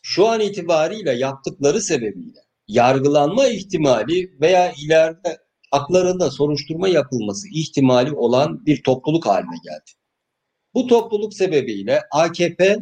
şu 0.02 0.26
an 0.26 0.40
itibariyle 0.40 1.12
yaptıkları 1.12 1.80
sebebiyle 1.80 2.38
yargılanma 2.68 3.46
ihtimali 3.46 4.40
veya 4.40 4.72
ileride 4.84 5.38
haklarında 5.70 6.30
soruşturma 6.30 6.88
yapılması 6.88 7.48
ihtimali 7.52 8.12
olan 8.12 8.66
bir 8.66 8.82
topluluk 8.82 9.26
haline 9.26 9.56
geldi. 9.64 9.90
Bu 10.74 10.86
topluluk 10.86 11.34
sebebiyle 11.34 12.02
AKP 12.12 12.76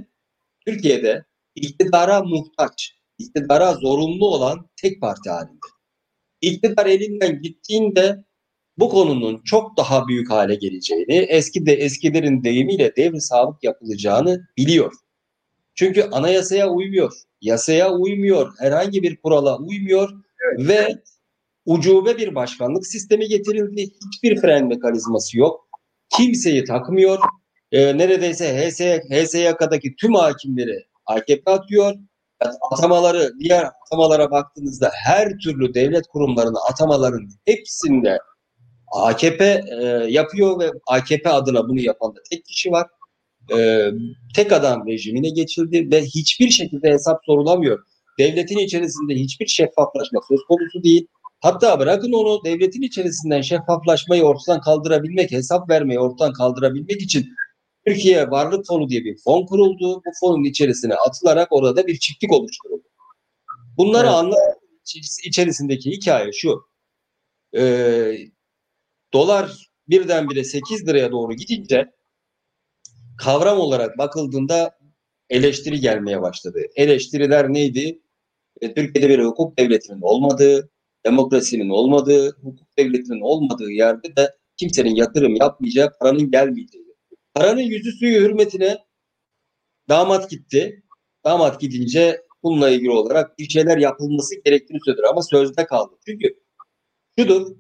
Türkiye'de 0.66 1.25
iktidara 1.54 2.23
muhtaç, 2.23 2.94
iktidara 3.18 3.75
zorunlu 3.75 4.28
olan 4.28 4.68
tek 4.82 5.00
parti 5.00 5.30
halinde. 5.30 5.58
İktidar 6.40 6.87
elinden 6.87 7.42
gittiğinde 7.42 8.25
bu 8.78 8.88
konunun 8.88 9.42
çok 9.44 9.76
daha 9.76 10.08
büyük 10.08 10.30
hale 10.30 10.54
geleceğini, 10.54 11.14
eski 11.14 11.66
de 11.66 11.73
eskilerin 11.73 12.44
deyimiyle 12.44 12.96
devri 12.96 13.20
sabık 13.20 13.64
yapılacağını 13.64 14.49
biliyor. 14.56 14.92
Çünkü 15.75 16.02
anayasaya 16.02 16.70
uymuyor, 16.70 17.12
yasaya 17.40 17.92
uymuyor, 17.92 18.52
herhangi 18.58 19.02
bir 19.02 19.16
kurala 19.16 19.58
uymuyor 19.58 20.11
evet. 20.58 20.68
ve 20.68 21.02
ucube 21.66 22.18
bir 22.18 22.34
başkanlık 22.34 22.87
sistemi 22.87 23.28
getirildi. 23.28 23.82
Hiçbir 23.82 24.40
fren 24.40 24.68
mekanizması 24.68 25.38
yok. 25.38 25.68
Kimseyi 26.16 26.64
takmıyor. 26.64 27.18
Ee, 27.73 27.99
neredeyse 27.99 28.70
HS, 28.70 28.80
HSYK'daki 29.11 29.96
tüm 29.96 30.14
hakimleri 30.14 30.84
AKP 31.06 31.50
atıyor. 31.50 31.94
Atamaları, 32.70 33.32
diğer 33.38 33.66
atamalara 33.87 34.30
baktığınızda 34.30 34.90
her 34.94 35.28
türlü 35.44 35.75
devlet 35.75 36.06
kurumlarının 36.06 36.58
atamaların 36.70 37.28
hepsinde 37.44 38.18
AKP 38.92 39.64
e, 39.80 39.84
yapıyor 40.08 40.61
ve 40.61 40.70
AKP 40.87 41.30
adına 41.30 41.68
bunu 41.68 41.80
yapan 41.80 42.14
da 42.16 42.18
tek 42.30 42.44
kişi 42.44 42.70
var 42.70 42.87
e, 43.52 43.90
tek 44.37 44.52
adam 44.52 44.87
rejimine 44.87 45.30
geçildi 45.30 45.90
ve 45.92 46.02
hiçbir 46.02 46.50
şekilde 46.50 46.90
hesap 46.90 47.20
sorulamıyor. 47.26 47.78
Devletin 48.18 48.58
içerisinde 48.58 49.14
hiçbir 49.14 49.46
şeffaflaşma 49.46 50.20
söz 50.28 50.40
konusu 50.49 50.82
değil. 50.82 51.06
Hatta 51.40 51.80
bırakın 51.80 52.12
onu 52.12 52.44
devletin 52.44 52.82
içerisinden 52.82 53.40
şeffaflaşmayı 53.40 54.23
ortadan 54.23 54.61
kaldırabilmek, 54.61 55.32
hesap 55.32 55.70
vermeyi 55.70 56.00
ortadan 56.00 56.32
kaldırabilmek 56.32 57.02
için 57.02 57.26
Türkiye 57.87 58.31
Varlık 58.31 58.67
Fonu 58.67 58.88
diye 58.88 59.05
bir 59.05 59.19
fon 59.25 59.47
kuruldu. 59.47 60.03
Bu 60.07 60.11
fonun 60.21 60.45
içerisine 60.45 60.95
atılarak 60.95 61.49
orada 61.50 61.87
bir 61.87 61.99
çiftlik 61.99 62.33
oluşturuldu. 62.33 62.88
Bunları 63.76 64.07
evet. 64.07 64.17
anlamak 64.17 64.57
içerisindeki 65.25 65.91
hikaye 65.91 66.33
şu. 66.33 66.62
E, 67.57 67.62
dolar 69.12 69.71
birdenbire 69.88 70.45
8 70.45 70.87
liraya 70.87 71.12
doğru 71.12 71.35
gidince 71.35 71.93
kavram 73.19 73.59
olarak 73.59 73.99
bakıldığında 73.99 74.79
eleştiri 75.31 75.81
gelmeye 75.81 76.23
başladı. 76.23 76.61
Eleştiriler 76.76 77.53
neydi? 77.53 78.00
E, 78.61 78.75
Türkiye'de 78.75 79.09
bir 79.09 79.25
hukuk 79.25 79.59
devletinin 79.59 80.00
olmadığı, 80.03 80.71
demokrasinin 81.07 81.69
olmadığı, 81.69 82.37
hukuk 82.37 82.79
devletinin 82.79 83.21
olmadığı 83.21 83.71
yerde 83.71 84.17
de 84.17 84.35
kimsenin 84.57 84.95
yatırım 84.95 85.37
yapmayacağı, 85.37 85.93
paranın 86.00 86.31
gelmeyeceği. 86.31 86.84
Paranın 87.35 87.61
yüzü 87.61 87.93
suyu 87.93 88.21
hürmetine 88.21 88.79
damat 89.88 90.31
gitti. 90.31 90.83
Damat 91.25 91.61
gidince 91.61 92.23
bununla 92.43 92.71
ilgili 92.71 92.91
olarak 92.91 93.38
bir 93.38 93.49
şeyler 93.49 93.79
yapılması 93.79 94.35
gerektiğini 94.45 94.79
söyledi 94.85 95.07
ama 95.11 95.23
sözde 95.23 95.67
kaldı. 95.67 95.95
Çünkü 96.07 96.29
şudur, 97.19 97.57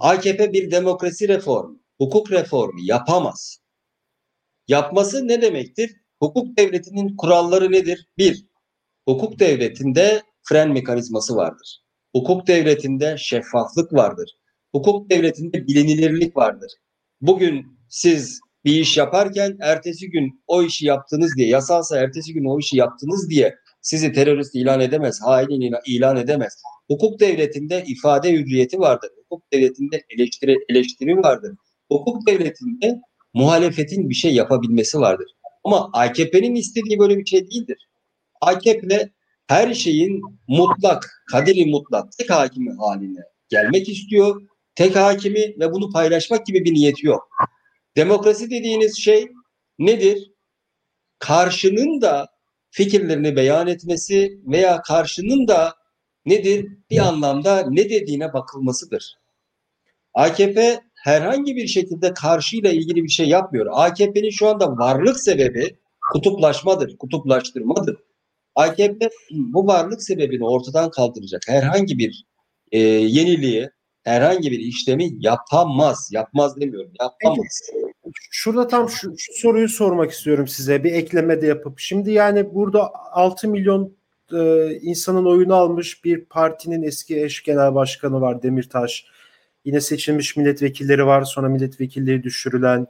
AKP 0.00 0.52
bir 0.52 0.70
demokrasi 0.70 1.28
reformu, 1.28 1.80
hukuk 1.98 2.32
reformu 2.32 2.80
yapamaz. 2.82 3.58
Yapması 4.68 5.28
ne 5.28 5.42
demektir? 5.42 5.96
Hukuk 6.20 6.58
devletinin 6.58 7.16
kuralları 7.16 7.72
nedir? 7.72 8.08
Bir, 8.18 8.46
hukuk 9.08 9.38
devletinde 9.38 10.22
fren 10.42 10.72
mekanizması 10.72 11.36
vardır. 11.36 11.84
Hukuk 12.14 12.46
devletinde 12.46 13.16
şeffaflık 13.18 13.92
vardır. 13.92 14.30
Hukuk 14.72 15.10
devletinde 15.10 15.66
bilinilirlik 15.66 16.36
vardır. 16.36 16.72
Bugün 17.20 17.78
siz 17.88 18.40
bir 18.64 18.80
iş 18.80 18.96
yaparken 18.96 19.56
ertesi 19.60 20.10
gün 20.10 20.42
o 20.46 20.62
işi 20.62 20.86
yaptınız 20.86 21.36
diye 21.36 21.48
yasalsa 21.48 21.98
ertesi 21.98 22.32
gün 22.32 22.44
o 22.44 22.58
işi 22.58 22.76
yaptınız 22.76 23.30
diye 23.30 23.54
sizi 23.82 24.12
terörist 24.12 24.54
ilan 24.54 24.80
edemez, 24.80 25.20
hain 25.22 25.72
ilan 25.86 26.16
edemez. 26.16 26.62
Hukuk 26.88 27.20
devletinde 27.20 27.84
ifade 27.86 28.32
hürriyeti 28.32 28.78
vardır. 28.80 29.10
Hukuk 29.28 29.52
devletinde 29.52 30.02
eleştiri, 30.10 30.56
eleştiri 30.68 31.16
vardır. 31.16 31.52
Hukuk 31.90 32.26
devletinde 32.26 33.00
muhalefetin 33.34 34.10
bir 34.10 34.14
şey 34.14 34.34
yapabilmesi 34.34 35.00
vardır. 35.00 35.26
Ama 35.64 35.90
AKP'nin 35.92 36.54
istediği 36.54 36.98
böyle 36.98 37.18
bir 37.18 37.26
şey 37.26 37.50
değildir. 37.50 37.88
AKP 38.40 39.10
her 39.46 39.74
şeyin 39.74 40.22
mutlak, 40.48 41.24
kaderi 41.30 41.66
mutlak, 41.66 42.12
tek 42.18 42.30
hakimi 42.30 42.72
haline 42.72 43.20
gelmek 43.48 43.88
istiyor. 43.88 44.42
Tek 44.74 44.96
hakimi 44.96 45.54
ve 45.60 45.72
bunu 45.72 45.90
paylaşmak 45.90 46.46
gibi 46.46 46.64
bir 46.64 46.74
niyeti 46.74 47.06
yok. 47.06 47.28
Demokrasi 47.96 48.50
dediğiniz 48.50 48.98
şey 48.98 49.28
nedir? 49.78 50.32
Karşının 51.18 52.00
da 52.00 52.28
fikirlerini 52.70 53.36
beyan 53.36 53.66
etmesi 53.66 54.40
veya 54.46 54.82
karşının 54.82 55.48
da 55.48 55.74
nedir? 56.26 56.68
Bir 56.90 56.98
anlamda 56.98 57.66
ne 57.70 57.90
dediğine 57.90 58.32
bakılmasıdır. 58.32 59.16
AKP 60.14 60.80
herhangi 60.94 61.56
bir 61.56 61.66
şekilde 61.66 62.14
karşıyla 62.14 62.70
ilgili 62.70 63.04
bir 63.04 63.08
şey 63.08 63.28
yapmıyor. 63.28 63.66
AKP'nin 63.72 64.30
şu 64.30 64.48
anda 64.48 64.76
varlık 64.76 65.20
sebebi 65.20 65.76
kutuplaşmadır, 66.12 66.96
kutuplaştırmadır. 66.98 67.96
AKP 68.54 69.10
bu 69.30 69.66
varlık 69.66 70.02
sebebini 70.02 70.46
ortadan 70.46 70.90
kaldıracak 70.90 71.42
herhangi 71.46 71.98
bir 71.98 72.24
e, 72.72 72.78
yeniliği, 72.78 73.70
herhangi 74.04 74.50
bir 74.50 74.58
işlemi 74.58 75.10
yapamaz. 75.18 76.08
Yapmaz 76.12 76.60
demiyorum, 76.60 76.90
yapamaz. 77.00 77.70
Şurada 78.30 78.68
tam 78.68 78.88
şu, 78.88 79.14
şu 79.18 79.32
soruyu 79.32 79.68
sormak 79.68 80.10
istiyorum 80.10 80.48
size 80.48 80.84
bir 80.84 80.92
ekleme 80.92 81.42
de 81.42 81.46
yapıp. 81.46 81.78
Şimdi 81.78 82.12
yani 82.12 82.54
burada 82.54 82.90
6 83.12 83.48
milyon 83.48 83.96
e, 84.32 84.70
insanın 84.74 85.24
oyunu 85.24 85.54
almış 85.54 86.04
bir 86.04 86.24
partinin 86.24 86.82
eski 86.82 87.22
eş 87.24 87.42
genel 87.42 87.74
başkanı 87.74 88.20
var 88.20 88.42
Demirtaş. 88.42 89.06
Yine 89.64 89.80
seçilmiş 89.80 90.36
milletvekilleri 90.36 91.06
var 91.06 91.22
sonra 91.22 91.48
milletvekilleri 91.48 92.22
düşürülen. 92.22 92.86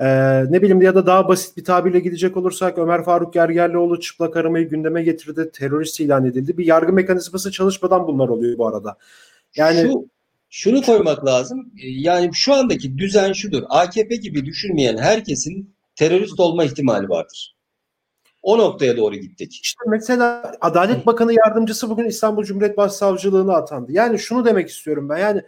Ee, 0.00 0.44
ne 0.50 0.62
bileyim 0.62 0.82
ya 0.82 0.94
da 0.94 1.06
daha 1.06 1.28
basit 1.28 1.56
bir 1.56 1.64
tabirle 1.64 2.00
gidecek 2.00 2.36
olursak 2.36 2.78
Ömer 2.78 3.04
Faruk 3.04 3.32
Gergerlioğlu 3.32 4.00
çıplak 4.00 4.36
aramayı 4.36 4.68
gündeme 4.68 5.02
getirdi. 5.02 5.50
Terörist 5.52 6.00
ilan 6.00 6.24
edildi. 6.24 6.58
Bir 6.58 6.66
yargı 6.66 6.92
mekanizması 6.92 7.52
çalışmadan 7.52 8.06
bunlar 8.06 8.28
oluyor 8.28 8.58
bu 8.58 8.66
arada. 8.68 8.96
Yani 9.56 9.80
Şu, 9.80 10.08
şunu 10.54 10.82
koymak 10.82 11.26
lazım. 11.26 11.72
Yani 11.82 12.30
şu 12.34 12.54
andaki 12.54 12.98
düzen 12.98 13.32
şudur. 13.32 13.62
AKP 13.68 14.16
gibi 14.16 14.46
düşünmeyen 14.46 14.96
herkesin 14.96 15.76
terörist 15.96 16.40
olma 16.40 16.64
ihtimali 16.64 17.08
vardır. 17.08 17.56
O 18.42 18.58
noktaya 18.58 18.96
doğru 18.96 19.16
gittik. 19.16 19.60
İşte 19.62 19.84
mesela 19.86 20.52
Adalet 20.60 21.06
Bakanı 21.06 21.32
yardımcısı 21.32 21.90
bugün 21.90 22.04
İstanbul 22.04 22.44
Cumhuriyet 22.44 22.76
Başsavcılığına 22.76 23.54
atandı. 23.54 23.92
Yani 23.92 24.18
şunu 24.18 24.44
demek 24.44 24.68
istiyorum 24.68 25.08
ben. 25.08 25.18
Yani 25.18 25.42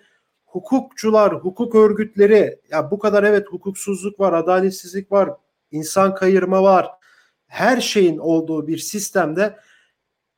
hukukçular, 0.46 1.34
hukuk 1.34 1.74
örgütleri 1.74 2.58
ya 2.70 2.90
bu 2.90 2.98
kadar 2.98 3.22
evet 3.22 3.46
hukuksuzluk 3.48 4.20
var, 4.20 4.32
adaletsizlik 4.32 5.12
var, 5.12 5.30
insan 5.70 6.14
kayırma 6.14 6.62
var. 6.62 6.90
Her 7.46 7.80
şeyin 7.80 8.18
olduğu 8.18 8.66
bir 8.66 8.78
sistemde 8.78 9.56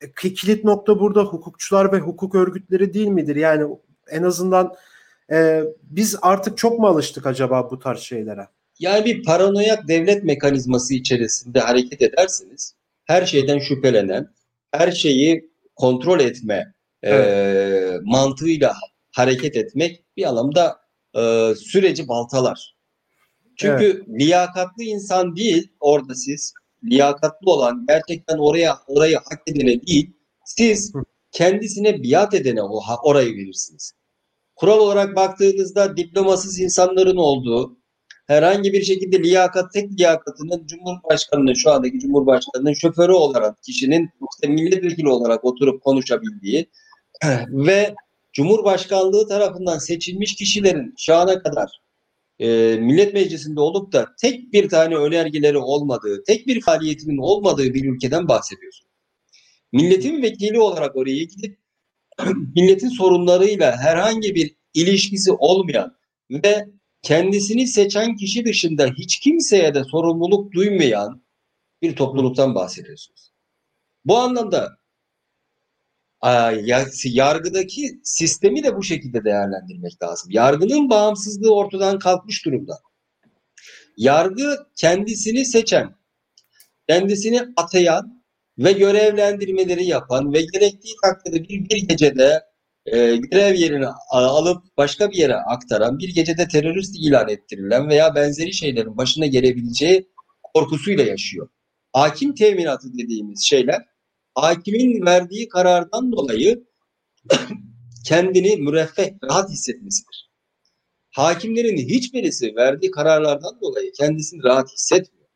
e, 0.00 0.12
kilit 0.12 0.64
nokta 0.64 1.00
burada 1.00 1.24
hukukçular 1.24 1.92
ve 1.92 1.98
hukuk 1.98 2.34
örgütleri 2.34 2.94
değil 2.94 3.08
midir? 3.08 3.36
Yani 3.36 3.64
en 4.10 4.22
azından 4.22 4.74
e, 5.32 5.62
biz 5.82 6.16
artık 6.22 6.58
çok 6.58 6.78
mu 6.78 6.86
alıştık 6.86 7.26
acaba 7.26 7.70
bu 7.70 7.78
tarz 7.78 8.00
şeylere? 8.00 8.48
Yani 8.78 9.04
bir 9.04 9.22
paranoyak 9.24 9.88
devlet 9.88 10.24
mekanizması 10.24 10.94
içerisinde 10.94 11.60
hareket 11.60 12.02
ederseniz 12.02 12.74
her 13.04 13.26
şeyden 13.26 13.58
şüphelenen, 13.58 14.28
her 14.72 14.92
şeyi 14.92 15.50
kontrol 15.76 16.20
etme 16.20 16.74
e, 17.02 17.10
evet. 17.10 17.26
e, 17.28 17.98
mantığıyla 18.02 18.74
hareket 19.12 19.56
etmek 19.56 20.04
bir 20.16 20.28
anlamda 20.28 20.80
e, 21.14 21.54
süreci 21.54 22.08
baltalar. 22.08 22.74
Çünkü 23.56 23.84
evet. 23.84 24.20
liyakatlı 24.20 24.82
insan 24.82 25.36
değil 25.36 25.68
orada 25.80 26.14
siz 26.14 26.54
liyakatlı 26.84 27.50
olan 27.52 27.86
gerçekten 27.88 28.38
oraya 28.38 28.78
orayı 28.86 29.16
hak 29.16 29.42
edene 29.46 29.86
değil 29.86 30.12
siz 30.44 30.92
kendisine 31.32 32.02
biat 32.02 32.34
edene 32.34 32.62
o 32.62 32.80
orayı 33.02 33.36
verirsiniz. 33.36 33.92
Kural 34.56 34.78
olarak 34.78 35.16
baktığınızda 35.16 35.96
diplomasız 35.96 36.60
insanların 36.60 37.16
olduğu 37.16 37.78
herhangi 38.26 38.72
bir 38.72 38.82
şekilde 38.82 39.22
liyakat 39.22 39.72
tek 39.72 39.92
liyakatının 39.98 40.66
Cumhurbaşkanı'nın 40.66 41.54
şu 41.54 41.70
andaki 41.70 41.98
Cumhurbaşkanı'nın 41.98 42.72
şoförü 42.72 43.12
olarak 43.12 43.62
kişinin 43.62 44.10
işte 44.32 44.52
milletvekili 44.52 45.08
olarak 45.08 45.44
oturup 45.44 45.82
konuşabildiği 45.82 46.70
ve 47.48 47.94
Cumhurbaşkanlığı 48.32 49.28
tarafından 49.28 49.78
seçilmiş 49.78 50.34
kişilerin 50.34 50.94
şu 50.98 51.14
ana 51.14 51.42
kadar 51.42 51.80
e, 52.38 52.46
Millet 52.80 53.14
Meclisi'nde 53.14 53.60
olup 53.60 53.92
da 53.92 54.06
tek 54.20 54.52
bir 54.52 54.68
tane 54.68 54.96
önergeleri 54.96 55.58
olmadığı, 55.58 56.22
tek 56.24 56.46
bir 56.46 56.60
faaliyetinin 56.60 57.18
olmadığı 57.18 57.74
bir 57.74 57.84
ülkeden 57.84 58.28
bahsediyorsun. 58.28 58.87
Milletin 59.72 60.22
vekili 60.22 60.60
olarak 60.60 60.96
oraya 60.96 61.24
gidip 61.24 61.58
milletin 62.56 62.88
sorunlarıyla 62.88 63.76
herhangi 63.76 64.34
bir 64.34 64.56
ilişkisi 64.74 65.32
olmayan 65.32 65.96
ve 66.30 66.68
kendisini 67.02 67.66
seçen 67.66 68.16
kişi 68.16 68.44
dışında 68.44 68.86
hiç 68.86 69.20
kimseye 69.20 69.74
de 69.74 69.84
sorumluluk 69.84 70.52
duymayan 70.52 71.22
bir 71.82 71.96
topluluktan 71.96 72.54
bahsediyorsunuz. 72.54 73.32
Bu 74.04 74.18
anlamda 74.18 74.78
yargıdaki 77.04 78.00
sistemi 78.02 78.64
de 78.64 78.76
bu 78.76 78.82
şekilde 78.82 79.24
değerlendirmek 79.24 80.02
lazım. 80.02 80.30
Yargının 80.30 80.90
bağımsızlığı 80.90 81.54
ortadan 81.54 81.98
kalkmış 81.98 82.44
durumda. 82.44 82.80
Yargı 83.96 84.66
kendisini 84.76 85.44
seçen, 85.44 85.94
kendisini 86.88 87.42
atayan 87.56 88.17
ve 88.58 88.72
görevlendirmeleri 88.72 89.84
yapan 89.84 90.32
ve 90.32 90.42
gerektiği 90.42 90.94
takdirde 91.04 91.48
bir, 91.48 91.68
bir 91.70 91.88
gecede 91.88 92.42
e, 92.86 93.16
görev 93.16 93.54
yerini 93.54 93.86
alıp 94.10 94.62
başka 94.76 95.10
bir 95.10 95.16
yere 95.16 95.34
aktaran, 95.34 95.98
bir 95.98 96.14
gecede 96.14 96.48
terörist 96.48 96.96
ilan 96.98 97.28
ettirilen 97.28 97.88
veya 97.88 98.14
benzeri 98.14 98.52
şeylerin 98.52 98.96
başına 98.96 99.26
gelebileceği 99.26 100.08
korkusuyla 100.54 101.04
yaşıyor. 101.04 101.48
Hakim 101.92 102.34
teminatı 102.34 102.92
dediğimiz 102.98 103.44
şeyler 103.44 103.82
hakimin 104.34 105.06
verdiği 105.06 105.48
karardan 105.48 106.12
dolayı 106.12 106.64
kendini 108.06 108.56
müreffeh, 108.56 109.10
rahat 109.24 109.50
hissetmesidir. 109.50 110.28
Hakimlerin 111.10 111.76
hiçbirisi 111.76 112.56
verdiği 112.56 112.90
kararlardan 112.90 113.60
dolayı 113.60 113.92
kendisini 113.92 114.42
rahat 114.42 114.72
hissetmiyor. 114.72 115.28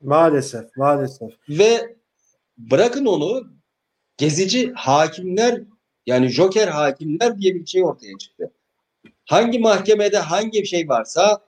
Maalesef, 0.00 0.76
maalesef. 0.76 1.30
Ve 1.48 1.96
bırakın 2.58 3.06
onu 3.06 3.42
gezici 4.16 4.72
hakimler 4.72 5.62
yani 6.06 6.28
joker 6.28 6.68
hakimler 6.68 7.38
diye 7.38 7.54
bir 7.54 7.66
şey 7.66 7.84
ortaya 7.84 8.18
çıktı. 8.18 8.50
Hangi 9.24 9.58
mahkemede 9.58 10.18
hangi 10.18 10.66
şey 10.66 10.88
varsa 10.88 11.40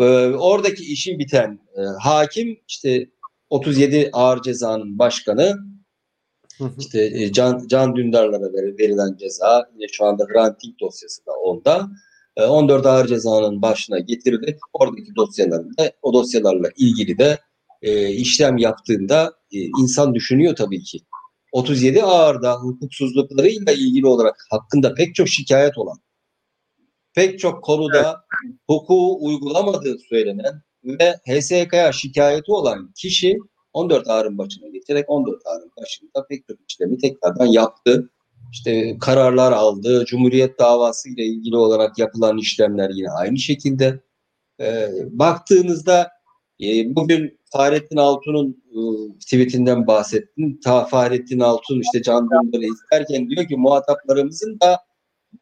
e, 0.00 0.04
oradaki 0.26 0.84
işi 0.92 1.18
biten 1.18 1.58
e, 1.76 1.80
hakim 2.00 2.58
işte 2.68 3.06
37 3.50 4.10
ağır 4.12 4.42
cezanın 4.42 4.98
başkanı 4.98 5.58
işte 6.78 7.04
e, 7.04 7.32
Can, 7.32 7.66
Can 7.66 7.96
Dündarlara 7.96 8.52
verilen 8.52 9.16
ceza 9.16 9.70
yine 9.74 9.88
şu 9.88 10.04
anda 10.04 10.24
granting 10.24 10.80
dosyası 10.80 11.26
da 11.26 11.32
onda. 11.32 11.88
14 12.36 12.86
e, 12.86 12.88
ağır 12.88 13.06
cezanın 13.06 13.62
başına 13.62 13.98
getirilip 13.98 14.58
oradaki 14.72 15.14
dosyalarında 15.16 15.92
o 16.02 16.12
dosyalarla 16.12 16.68
ilgili 16.76 17.18
de 17.18 17.38
e, 17.82 18.08
işlem 18.08 18.56
yaptığında 18.56 19.32
insan 19.52 20.14
düşünüyor 20.14 20.56
tabii 20.56 20.82
ki. 20.82 20.98
37 21.52 22.02
ağırda 22.02 22.54
hukuksuzluklarıyla 22.54 23.72
ilgili 23.72 24.06
olarak 24.06 24.46
hakkında 24.50 24.94
pek 24.94 25.14
çok 25.14 25.28
şikayet 25.28 25.78
olan, 25.78 25.98
pek 27.14 27.38
çok 27.38 27.64
konuda 27.64 28.24
hukuku 28.66 29.26
uygulamadığı 29.26 29.98
söylenen 29.98 30.62
ve 30.84 31.16
HSK'ya 31.26 31.92
şikayeti 31.92 32.52
olan 32.52 32.92
kişi 32.96 33.38
14 33.72 34.08
ağrın 34.08 34.38
başına 34.38 34.68
getirerek 34.68 35.10
14 35.10 35.42
ağrın 35.46 35.70
başında 35.80 36.26
pek 36.28 36.46
çok 36.48 36.56
işlemi 36.68 36.98
tekrardan 36.98 37.46
yaptı. 37.46 38.10
İşte 38.52 38.98
kararlar 39.00 39.52
aldı. 39.52 40.04
Cumhuriyet 40.04 40.58
davası 40.58 41.08
ile 41.08 41.24
ilgili 41.24 41.56
olarak 41.56 41.98
yapılan 41.98 42.38
işlemler 42.38 42.90
yine 42.90 43.10
aynı 43.10 43.38
şekilde. 43.38 44.00
Ee, 44.60 44.88
baktığınızda 45.10 46.10
e, 46.62 46.96
bugün 46.96 47.38
Fahrettin 47.52 47.96
Altun'un 47.96 48.50
e, 48.50 48.78
tweetinden 49.18 49.86
bahsettim. 49.86 50.60
Ta 50.60 50.84
Fahrettin 50.84 51.40
Altun 51.40 51.80
işte 51.80 52.02
Can 52.02 52.28
Dündar'ı 52.30 52.64
izlerken 52.64 53.30
diyor 53.30 53.48
ki 53.48 53.56
muhataplarımızın 53.56 54.60
da 54.60 54.78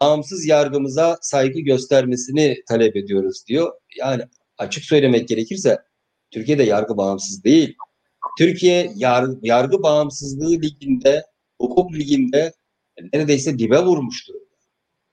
bağımsız 0.00 0.46
yargımıza 0.46 1.18
saygı 1.20 1.60
göstermesini 1.60 2.56
talep 2.68 2.96
ediyoruz 2.96 3.44
diyor. 3.46 3.72
Yani 3.98 4.22
açık 4.58 4.84
söylemek 4.84 5.28
gerekirse 5.28 5.78
Türkiye'de 6.30 6.62
yargı 6.62 6.96
bağımsız 6.96 7.44
değil. 7.44 7.76
Türkiye 8.38 8.92
yargı, 8.96 9.38
yargı 9.42 9.82
bağımsızlığı 9.82 10.52
liginde, 10.52 11.22
hukuk 11.60 11.94
liginde 11.94 12.52
neredeyse 13.12 13.58
dibe 13.58 13.78
vurmuş 13.78 14.28
durumda. 14.28 14.44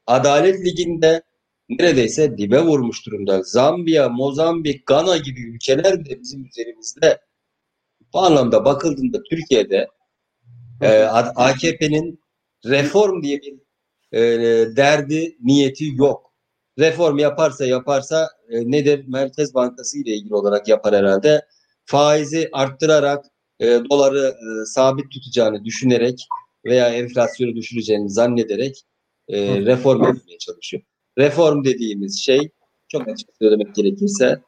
Adalet 0.08 0.66
liginde 0.66 1.22
neredeyse 1.70 2.38
dibe 2.38 2.62
vurmuş 2.62 3.06
durumda. 3.06 3.44
Zambiya, 3.44 4.10
Mozambik, 4.10 4.86
Gana 4.86 5.18
gibi 5.18 5.42
ülkeler 5.42 6.06
de 6.06 6.22
bizim 6.22 6.46
üzerimizde. 6.46 7.22
Bu 8.14 8.20
anlamda 8.20 8.66
bakıldığında 8.66 9.24
Türkiye'de 9.24 9.88
e, 10.82 11.02
AKP'nin 11.36 12.20
reform 12.66 13.24
diye 13.24 13.42
bir 13.42 13.54
e, 14.12 14.22
derdi, 14.76 15.38
niyeti 15.44 15.86
yok. 15.96 16.34
Reform 16.80 17.18
yaparsa 17.18 17.66
yaparsa 17.66 18.30
e, 18.50 18.72
nedir? 18.72 19.06
Merkez 19.08 19.54
Bankası 19.54 19.98
ile 19.98 20.16
ilgili 20.16 20.36
olarak 20.36 20.68
yapar 20.68 20.96
herhalde. 20.96 21.46
Faizi 21.86 22.50
arttırarak 22.54 23.26
e, 23.60 23.66
doları 23.66 24.28
e, 24.28 24.66
sabit 24.66 25.12
tutacağını 25.12 25.66
düşünerek 25.66 26.28
veya 26.66 26.90
enflasyonu 26.90 27.56
düşüreceğini 27.56 28.10
zannederek 28.10 28.84
e, 29.28 29.62
reform 29.62 30.04
yapmaya 30.04 30.38
çalışıyor. 30.40 30.84
Reform 31.18 31.64
dediğimiz 31.64 32.20
şey 32.20 32.50
çok 32.88 33.08
açık 33.08 33.30
söylemek 33.42 33.76
gerekirse 33.76 34.42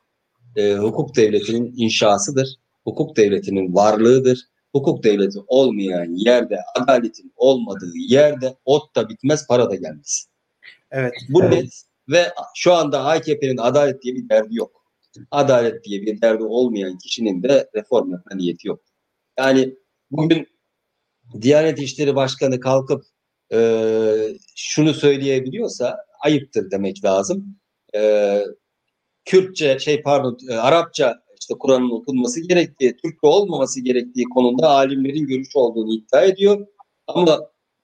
e, 0.56 0.74
hukuk 0.74 1.16
devletinin 1.16 1.74
inşasıdır. 1.78 2.56
Hukuk 2.84 3.18
devletinin 3.18 3.76
varlığıdır. 3.76 4.40
Hukuk 4.72 5.04
devleti 5.04 5.40
olmayan 5.48 6.16
yerde, 6.16 6.60
adaletin 6.76 7.34
olmadığı 7.36 7.92
yerde 7.96 8.56
ot 8.66 8.96
da 8.96 9.10
bitmez, 9.10 9.48
para 9.48 9.70
da 9.70 9.76
gelmez. 9.76 10.28
Evet. 10.92 11.14
Bu 11.30 11.44
evet. 11.44 11.54
net 11.54 11.84
ve 12.10 12.34
şu 12.56 12.74
anda 12.74 13.06
AKP'nin 13.06 13.58
adalet 13.58 14.04
diye 14.04 14.16
bir 14.16 14.30
derdi 14.30 14.56
yok. 14.56 14.86
Adalet 15.32 15.84
diye 15.84 16.02
bir 16.02 16.22
derdi 16.22 16.44
olmayan 16.44 16.98
kişinin 16.98 17.44
de 17.44 17.70
reform 17.76 18.12
yapma 18.12 18.36
niyeti 18.36 18.68
yok. 18.68 18.82
Yani 19.38 19.76
bugün 20.12 20.48
Diyanet 21.42 21.80
İşleri 21.80 22.16
Başkanı 22.16 22.60
kalkıp 22.60 23.06
e, 23.54 23.60
şunu 24.56 24.94
söyleyebiliyorsa 24.94 25.98
ayıptır 26.20 26.72
demek 26.72 27.06
lazım. 27.06 27.56
E, 27.96 28.44
Kürtçe 29.26 29.80
şey 29.80 30.02
pardon 30.02 30.38
e, 30.50 30.54
Arapça 30.54 31.24
işte 31.40 31.54
Kur'an'ın 31.60 31.92
okunması 31.92 32.48
gerektiği, 32.48 32.98
Türkçe 32.98 33.28
olmaması 33.28 33.82
gerektiği 33.82 34.24
konusunda 34.24 34.70
alimlerin 34.70 35.28
görüşü 35.28 35.60
olduğunu 35.60 35.94
iddia 35.94 36.22
ediyor. 36.22 36.68
Ama 37.08 37.40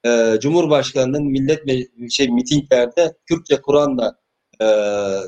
e, 0.06 0.38
Cumhurbaşkanı'nın 0.40 1.24
millet 1.24 1.62
şey 2.10 2.28
mitinglerde 2.28 3.14
Kürtçe 3.26 3.60
Kur'an'la 3.60 4.18
e, 4.62 4.66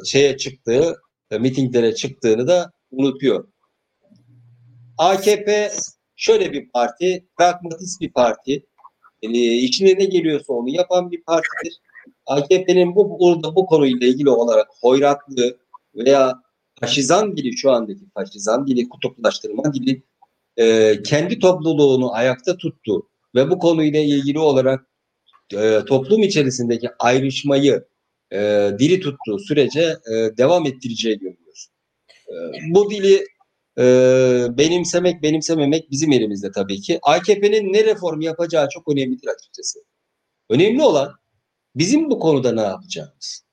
şeye 0.05 0.37
çıktığı, 0.37 0.97
e, 1.31 1.38
mitinglere 1.38 1.94
çıktığını 1.94 2.49
da 2.49 2.73
unutuyor. 2.90 3.49
AKP 4.99 5.71
şöyle 6.16 6.53
bir 6.53 6.68
parti, 6.68 7.27
pragmatist 7.38 8.01
bir 8.01 8.12
parti. 8.12 8.66
Yani 9.23 9.38
içine 9.38 9.99
ne 9.99 10.05
geliyorsa 10.05 10.53
onu 10.53 10.68
yapan 10.68 11.11
bir 11.11 11.23
partidir. 11.23 11.81
AKP'nin 12.27 12.94
bu 12.94 13.21
burada 13.21 13.55
bu 13.55 13.66
konuyla 13.66 14.07
ilgili 14.07 14.31
olarak 14.31 14.68
hoyratlığı 14.83 15.59
veya 15.94 16.42
faşizan 16.81 17.37
dili 17.37 17.57
şu 17.57 17.71
andaki 17.71 18.11
faşizan 18.14 18.66
dili, 18.66 18.88
kutuplaştırma 18.88 19.75
dili 19.75 20.03
e, 20.57 20.97
kendi 21.03 21.38
topluluğunu 21.38 22.14
ayakta 22.14 22.57
tuttu 22.57 23.09
ve 23.35 23.51
bu 23.51 23.59
konuyla 23.59 24.01
ilgili 24.01 24.38
olarak 24.38 24.87
e, 25.55 25.81
toplum 25.87 26.23
içerisindeki 26.23 26.88
ayrışmayı 26.99 27.85
e, 28.33 28.71
dili 28.79 29.01
tuttuğu 29.01 29.38
sürece 29.38 29.97
e, 30.12 30.37
devam 30.37 30.66
ettireceği 30.66 31.18
görülüyor. 31.18 31.66
E, 32.29 32.35
bu 32.75 32.90
dili 32.90 33.25
e, 33.79 33.85
benimsemek, 34.59 35.23
benimsememek 35.23 35.90
bizim 35.90 36.12
elimizde 36.12 36.51
tabii 36.53 36.81
ki. 36.81 36.99
AKP'nin 37.03 37.73
ne 37.73 37.85
reform 37.85 38.21
yapacağı 38.21 38.68
çok 38.68 38.92
önemlidir 38.92 39.29
açıkçası. 39.29 39.79
Önemli 40.51 40.83
olan 40.83 41.12
bizim 41.79 42.11
bu 42.11 42.19
konuda 42.19 42.53
ne 42.53 42.61
yapacağımız. 42.61 43.45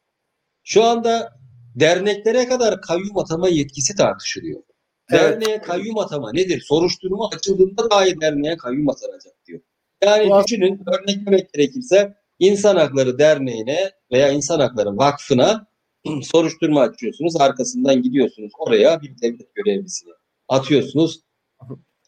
Şu 0.64 0.84
anda 0.84 1.40
derneklere 1.76 2.48
kadar 2.48 2.82
kayyum 2.82 3.18
atama 3.18 3.50
yetkisi 3.50 3.96
tartışılıyor. 3.96 4.64
Evet. 5.12 5.22
Derneğe 5.22 5.62
kayyum 5.62 5.98
atama 5.98 6.32
nedir? 6.32 6.62
Soruşturma 6.68 7.30
açıldığında 7.36 7.90
dahi 7.92 8.22
derneğe 8.22 8.58
kayyum 8.58 8.90
atanacak 8.90 9.34
diyor. 9.48 9.62
Yani 10.04 10.30
Bu 10.30 10.44
düşünün 10.44 10.82
örneklemek 10.88 11.54
gerekirse 11.54 12.16
İnsan 12.40 12.76
Hakları 12.76 13.20
Derneği'ne 13.20 13.92
veya 14.12 14.30
İnsan 14.30 14.60
Hakları 14.60 14.98
Vakfı'na 14.98 15.68
soruşturma 16.24 16.82
açıyorsunuz. 16.82 17.36
Arkasından 17.36 18.02
gidiyorsunuz 18.02 18.52
oraya 18.60 19.02
bir 19.02 19.22
devlet 19.22 19.56
görevlisini 19.56 20.14
atıyorsunuz 20.48 21.22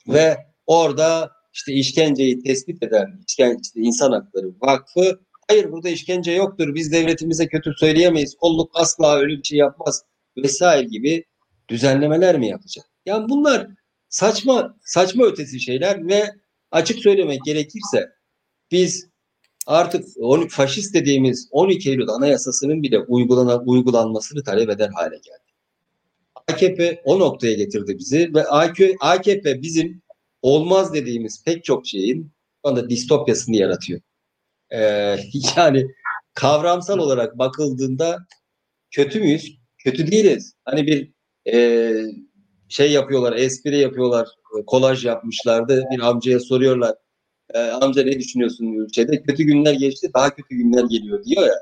ve 0.07 0.37
orada 0.65 1.31
işte 1.53 1.73
işkenceyi 1.73 2.43
tespit 2.43 2.83
eden 2.83 3.19
işkence, 3.27 3.59
işte 3.61 3.79
İnsan 3.79 4.11
Hakları 4.11 4.51
Vakfı 4.61 5.19
hayır 5.47 5.71
burada 5.71 5.89
işkence 5.89 6.31
yoktur 6.31 6.75
biz 6.75 6.91
devletimize 6.91 7.47
kötü 7.47 7.73
söyleyemeyiz 7.77 8.35
kolluk 8.35 8.71
asla 8.73 9.17
öyle 9.17 9.37
bir 9.37 9.43
şey 9.43 9.57
yapmaz 9.57 10.03
vesaire 10.37 10.87
gibi 10.87 11.25
düzenlemeler 11.69 12.39
mi 12.39 12.47
yapacak? 12.47 12.85
Yani 13.05 13.29
bunlar 13.29 13.67
saçma 14.09 14.77
saçma 14.81 15.25
ötesi 15.25 15.59
şeyler 15.59 16.07
ve 16.07 16.31
açık 16.71 16.99
söylemek 16.99 17.43
gerekirse 17.45 18.09
biz 18.71 19.07
artık 19.65 20.05
faşist 20.49 20.93
dediğimiz 20.93 21.47
12 21.51 21.89
Eylül 21.89 22.09
Anayasası'nın 22.09 22.83
bile 22.83 22.99
uygulanan, 22.99 23.67
uygulanmasını 23.67 24.43
talep 24.43 24.69
eder 24.69 24.89
hale 24.89 25.15
geldi. 25.15 25.47
AKP 26.47 27.01
o 27.05 27.19
noktaya 27.19 27.53
getirdi 27.53 27.97
bizi 27.99 28.33
ve 28.33 28.45
AKP 28.99 29.61
bizim 29.61 30.01
olmaz 30.41 30.93
dediğimiz 30.93 31.43
pek 31.43 31.63
çok 31.63 31.87
şeyin 31.87 32.31
şu 32.65 32.89
distopyasını 32.89 33.55
yaratıyor. 33.55 34.01
Ee, 34.71 35.17
yani 35.57 35.87
kavramsal 36.33 36.99
olarak 36.99 37.37
bakıldığında 37.37 38.17
kötü 38.91 39.19
müyüz? 39.19 39.57
Kötü 39.77 40.11
değiliz. 40.11 40.53
Hani 40.65 40.87
bir 40.87 41.11
e, 41.53 41.93
şey 42.69 42.91
yapıyorlar, 42.91 43.33
espri 43.33 43.77
yapıyorlar, 43.77 44.27
kolaj 44.67 45.05
yapmışlardı. 45.05 45.83
Bir 45.91 45.99
amcaya 45.99 46.39
soruyorlar 46.39 46.95
e, 47.53 47.59
amca 47.59 48.03
ne 48.03 48.19
düşünüyorsun 48.19 48.65
ülkede? 48.65 49.23
Kötü 49.23 49.43
günler 49.43 49.73
geçti, 49.73 50.11
daha 50.15 50.35
kötü 50.35 50.55
günler 50.55 50.83
geliyor 50.83 51.23
diyor 51.23 51.47
ya. 51.47 51.55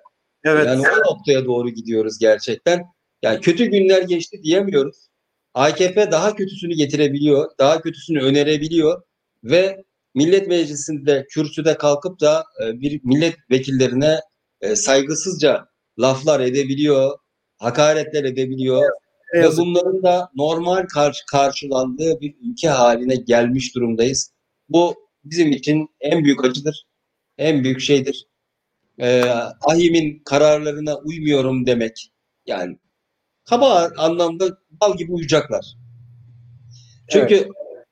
Evet. 0.44 0.66
Yani 0.66 0.82
o 0.82 1.14
noktaya 1.14 1.46
doğru 1.46 1.70
gidiyoruz 1.70 2.18
gerçekten. 2.20 2.86
Yani 3.22 3.42
kötü 3.42 3.66
günler 3.66 4.02
geçti 4.02 4.44
diyemiyoruz. 4.44 5.08
AKP 5.54 6.12
daha 6.12 6.36
kötüsünü 6.36 6.74
getirebiliyor, 6.74 7.52
daha 7.60 7.82
kötüsünü 7.82 8.22
önerebiliyor 8.22 9.02
ve 9.44 9.84
Millet 10.16 10.48
Meclisi'nde 10.48 11.26
kürsüde 11.30 11.78
kalkıp 11.78 12.22
da 12.22 12.44
e, 12.64 12.80
bir 12.80 13.02
milletvekillerine 13.04 14.20
e, 14.62 14.76
saygısızca 14.76 15.66
laflar 16.00 16.40
edebiliyor, 16.40 17.18
hakaretler 17.58 18.24
edebiliyor. 18.24 18.84
Evet. 19.34 19.54
Ve 19.54 19.58
bunların 19.58 20.04
da 20.04 20.30
normal 20.36 20.86
karşı 20.88 21.26
karşılandığı 21.26 22.22
bir 22.22 22.36
ülke 22.42 22.70
haline 22.70 23.16
gelmiş 23.16 23.76
durumdayız. 23.76 24.32
Bu 24.70 24.96
bizim 25.24 25.52
için 25.52 25.88
en 26.00 26.24
büyük 26.24 26.46
acıdır. 26.46 26.86
En 27.38 27.64
büyük 27.64 27.80
şeydir. 27.80 28.28
Ee, 29.00 29.24
Ahim'in 29.62 30.22
kararlarına 30.26 30.98
uymuyorum 30.98 31.66
demek. 31.66 32.12
Yani 32.46 32.78
kaba 33.44 33.92
anlamda 33.98 34.58
bal 34.70 34.98
gibi 34.98 35.12
uyacaklar. 35.12 35.66
Çünkü 37.10 37.36
evet. 37.36 37.48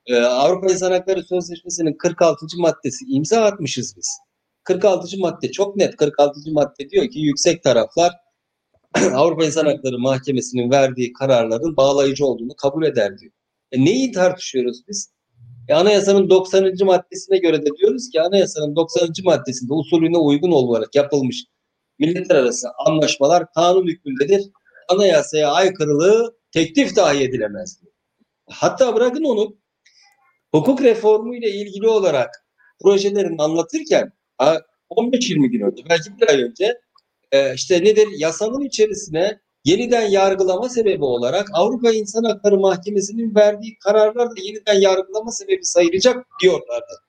E, 0.06 0.16
Avrupa 0.16 0.72
İnsan 0.72 0.92
Hakları 0.92 1.24
Sözleşmesi'nin 1.24 1.96
46. 1.98 2.46
maddesi 2.58 3.04
imza 3.08 3.44
atmışız 3.44 3.96
biz. 3.96 4.18
46. 4.64 5.18
madde 5.18 5.52
çok 5.52 5.76
net. 5.76 5.96
46. 5.96 6.40
madde 6.52 6.90
diyor 6.90 7.08
ki 7.08 7.18
yüksek 7.18 7.62
taraflar 7.62 8.12
Avrupa 9.14 9.44
İnsan 9.44 9.66
Hakları 9.66 9.98
Mahkemesi'nin 9.98 10.70
verdiği 10.70 11.12
kararların 11.12 11.76
bağlayıcı 11.76 12.26
olduğunu 12.26 12.56
kabul 12.56 12.84
eder 12.84 13.18
diyor. 13.18 13.32
E 13.72 13.84
neyi 13.84 14.12
tartışıyoruz 14.12 14.82
biz? 14.88 15.14
E, 15.68 15.74
anayasanın 15.74 16.30
90. 16.30 16.72
maddesine 16.84 17.38
göre 17.38 17.62
de 17.62 17.76
diyoruz 17.78 18.10
ki 18.10 18.20
anayasanın 18.20 18.76
90. 18.76 19.08
maddesinde 19.24 19.72
usulüne 19.72 20.18
uygun 20.18 20.50
olarak 20.50 20.94
yapılmış 20.94 21.44
milletler 21.98 22.36
arası 22.36 22.68
anlaşmalar 22.86 23.52
kanun 23.54 23.86
hükmündedir. 23.86 24.50
Anayasaya 24.88 25.52
aykırılığı 25.52 26.36
teklif 26.52 26.96
dahi 26.96 27.22
edilemez 27.22 27.80
diyor. 27.82 27.92
Hatta 28.50 28.94
bırakın 28.94 29.24
onu 29.24 29.56
hukuk 30.54 30.82
reformu 30.82 31.34
ile 31.34 31.50
ilgili 31.50 31.88
olarak 31.88 32.46
projelerini 32.82 33.42
anlatırken 33.42 34.12
15-20 34.90 35.46
gün 35.46 35.60
önce 35.60 35.82
belki 35.90 36.20
bir 36.20 36.28
ay 36.28 36.42
önce 36.42 36.80
e, 37.32 37.54
işte 37.54 37.84
nedir 37.84 38.08
yasanın 38.18 38.60
içerisine 38.60 39.40
yeniden 39.64 40.08
yargılama 40.08 40.68
sebebi 40.68 41.04
olarak 41.04 41.48
Avrupa 41.52 41.92
İnsan 41.92 42.24
Hakları 42.24 42.58
Mahkemesi'nin 42.58 43.34
verdiği 43.34 43.78
kararlar 43.78 44.30
da 44.30 44.34
yeniden 44.42 44.80
yargılama 44.80 45.30
sebebi 45.30 45.64
sayılacak 45.64 46.26
diyorlardı. 46.42 47.02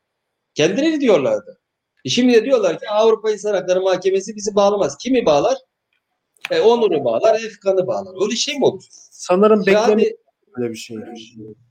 Kendileri 0.54 1.02
diyorlardı. 1.02 1.60
E 2.06 2.10
şimdi 2.10 2.34
de 2.34 2.46
diyorlar 2.46 2.80
ki 2.80 2.90
Avrupa 2.90 3.32
İnsan 3.32 3.54
Hakları 3.54 3.82
Mahkemesi 3.82 4.36
bizi 4.36 4.56
bağlamaz. 4.56 4.98
Kimi 4.98 5.26
bağlar? 5.26 5.58
E, 6.52 6.60
Onur'u 6.60 7.06
bağlar, 7.06 7.44
Efkan'ı 7.44 7.88
bağlar. 7.88 8.26
Öyle 8.26 8.36
şey 8.36 8.60
mi 8.60 8.66
olur? 8.66 8.84
Sanırım 9.12 9.64
Yani, 9.66 9.66
beklemiyorum 9.66 10.25
böyle 10.58 10.70
bir 10.72 10.78
şey. 10.78 10.98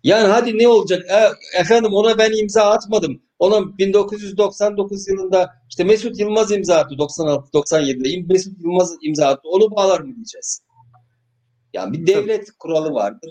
yani 0.04 0.26
hadi 0.28 0.58
ne 0.58 0.68
olacak? 0.68 1.02
E, 1.10 1.28
efendim 1.60 1.92
ona 1.92 2.18
ben 2.18 2.32
imza 2.42 2.62
atmadım. 2.62 3.22
Ona 3.38 3.78
1999 3.78 5.08
yılında 5.08 5.50
işte 5.70 5.84
Mesut 5.84 6.18
Yılmaz 6.20 6.52
imza 6.52 6.76
attı 6.76 6.94
96-97'de. 6.94 8.32
Mesut 8.32 8.60
Yılmaz 8.60 8.96
imza 9.02 9.26
attı. 9.26 9.42
Onu 9.44 9.70
bağlar 9.76 10.00
mı 10.00 10.14
diyeceğiz? 10.16 10.62
Yani 11.72 11.92
bir 11.92 12.06
devlet 12.06 12.48
kuralı 12.58 12.90
vardır. 12.94 13.30